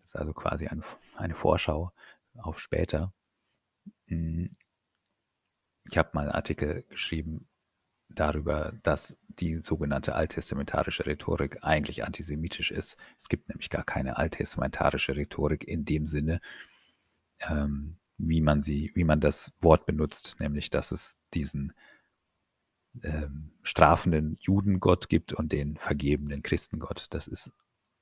Das 0.00 0.10
ist 0.10 0.16
also 0.16 0.32
quasi 0.32 0.66
eine, 0.66 0.82
eine 1.16 1.34
Vorschau 1.34 1.92
auf 2.36 2.60
später. 2.60 3.12
Hm. 4.06 4.56
Ich 5.90 5.98
habe 5.98 6.10
mal 6.12 6.22
einen 6.22 6.32
Artikel 6.32 6.84
geschrieben 6.88 7.48
darüber, 8.08 8.72
dass 8.82 9.16
die 9.28 9.58
sogenannte 9.62 10.14
alttestamentarische 10.14 11.06
Rhetorik 11.06 11.58
eigentlich 11.62 12.04
antisemitisch 12.04 12.70
ist. 12.70 12.96
Es 13.18 13.28
gibt 13.28 13.48
nämlich 13.48 13.70
gar 13.70 13.84
keine 13.84 14.16
alttestamentarische 14.16 15.16
Rhetorik 15.16 15.64
in 15.66 15.84
dem 15.84 16.06
Sinne, 16.06 16.40
ähm, 17.40 17.96
wie 18.18 18.40
man 18.40 18.62
sie, 18.62 18.92
wie 18.94 19.04
man 19.04 19.20
das 19.20 19.52
Wort 19.60 19.86
benutzt, 19.86 20.36
nämlich 20.38 20.70
dass 20.70 20.92
es 20.92 21.18
diesen 21.34 21.72
ähm, 23.02 23.52
strafenden 23.62 24.36
Judengott 24.40 25.08
gibt 25.08 25.32
und 25.32 25.52
den 25.52 25.76
vergebenen 25.76 26.42
Christengott. 26.42 27.06
Das 27.10 27.26
ist 27.26 27.52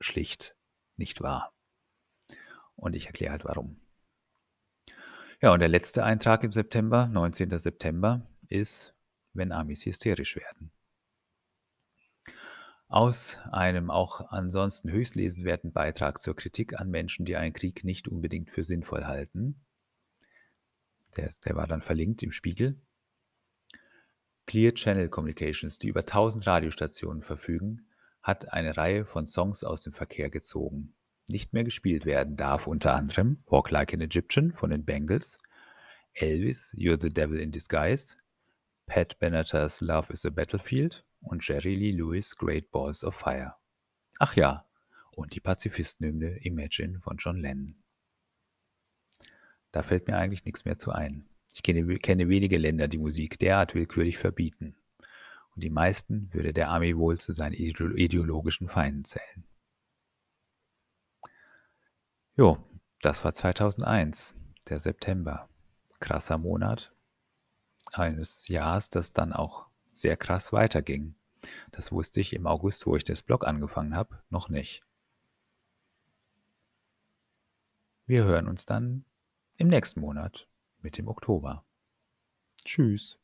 schlicht 0.01 0.57
nicht 0.97 1.21
wahr. 1.21 1.53
Und 2.77 2.95
ich 2.95 3.07
erkläre 3.07 3.33
halt 3.33 3.45
warum. 3.45 3.81
Ja, 5.41 5.53
und 5.53 5.61
der 5.61 5.69
letzte 5.69 6.05
Eintrag 6.05 6.45
im 6.45 6.53
September, 6.53 7.07
19. 7.07 7.59
September, 7.59 8.27
ist, 8.49 8.95
wenn 9.33 9.53
Amis 9.53 9.87
hysterisch 9.87 10.37
werden. 10.37 10.71
Aus 12.89 13.39
einem 13.53 13.91
auch 13.91 14.33
ansonsten 14.33 14.91
höchst 14.91 15.15
lesenswerten 15.15 15.73
Beitrag 15.73 16.21
zur 16.21 16.35
Kritik 16.35 16.79
an 16.79 16.91
Menschen, 16.91 17.25
die 17.25 17.37
einen 17.37 17.55
Krieg 17.55 17.85
nicht 17.85 18.09
unbedingt 18.09 18.51
für 18.51 18.65
sinnvoll 18.65 19.05
halten, 19.05 19.65
Der, 21.17 21.31
der 21.45 21.57
war 21.57 21.67
dann 21.67 21.83
verlinkt 21.83 22.23
im 22.23 22.33
Spiegel. 22.33 22.81
Clear 24.51 24.75
Channel 24.75 25.09
Communications, 25.09 25.79
die 25.79 25.87
über 25.87 26.01
1000 26.01 26.45
Radiostationen 26.45 27.23
verfügen, 27.23 27.87
hat 28.21 28.53
eine 28.53 28.77
Reihe 28.77 29.05
von 29.05 29.29
Songs 29.29 29.63
aus 29.63 29.83
dem 29.83 29.93
Verkehr 29.93 30.29
gezogen. 30.29 30.93
Nicht 31.29 31.53
mehr 31.53 31.63
gespielt 31.63 32.05
werden 32.05 32.35
darf 32.35 32.67
unter 32.67 32.95
anderem 32.95 33.45
Walk 33.47 33.71
Like 33.71 33.95
an 33.95 34.01
Egyptian 34.01 34.53
von 34.53 34.71
den 34.71 34.85
Bengals, 34.85 35.41
Elvis, 36.15 36.75
You're 36.77 37.01
the 37.01 37.11
Devil 37.11 37.39
in 37.39 37.53
Disguise, 37.53 38.17
Pat 38.87 39.17
Benatar's 39.21 39.81
Love 39.81 40.13
is 40.13 40.27
a 40.27 40.31
Battlefield 40.31 41.05
und 41.21 41.47
Jerry 41.47 41.77
Lee 41.77 41.93
Lewis 41.93 42.35
Great 42.35 42.73
Balls 42.73 43.05
of 43.05 43.15
Fire. 43.15 43.55
Ach 44.19 44.35
ja, 44.35 44.67
und 45.13 45.33
die 45.33 45.41
Pazifistenhymne 45.41 46.39
Imagine 46.39 46.99
von 46.99 47.19
John 47.19 47.37
Lennon. 47.37 47.77
Da 49.71 49.85
fällt 49.85 50.09
mir 50.09 50.17
eigentlich 50.17 50.45
nichts 50.45 50.65
mehr 50.65 50.77
zu 50.77 50.91
ein. 50.91 51.30
Ich 51.53 51.63
kenne, 51.63 51.99
kenne 51.99 52.29
wenige 52.29 52.59
Länder, 52.59 52.89
die 52.89 52.99
Musik 52.99 53.39
derart 53.39 53.75
willkürlich 53.75 54.19
verbieten. 54.19 54.77
Und 55.55 55.65
die 55.65 55.71
meisten 55.71 56.33
würde 56.33 56.53
der 56.53 56.69
Army 56.69 56.97
wohl 56.97 57.19
zu 57.19 57.33
seinen 57.33 57.55
ideologischen 57.55 58.69
Feinden 58.69 59.05
zählen. 59.05 59.45
Jo, 62.37 62.59
das 63.01 63.25
war 63.25 63.35
2001, 63.35 64.35
der 64.69 64.81
September. 64.81 65.49
Krasser 65.99 66.39
Monat 66.39 66.95
eines 67.93 68.49
Jahres, 68.49 68.89
das 68.89 69.13
dann 69.13 69.33
auch 69.33 69.67
sehr 69.93 70.17
krass 70.17 70.53
weiterging. 70.53 71.15
Das 71.73 71.93
wusste 71.93 72.21
ich 72.21 72.33
im 72.33 72.47
August, 72.47 72.87
wo 72.87 72.97
ich 72.97 73.05
das 73.05 73.23
Blog 73.23 73.47
angefangen 73.47 73.95
habe, 73.95 74.23
noch 74.31 74.49
nicht. 74.49 74.83
Wir 78.07 78.25
hören 78.25 78.49
uns 78.49 78.67
dann 78.67 79.05
im 79.57 79.69
nächsten 79.69 80.01
Monat 80.01 80.49
mit 80.83 80.99
dem 80.99 81.09
Oktober. 81.09 81.65
Tschüss. 82.65 83.20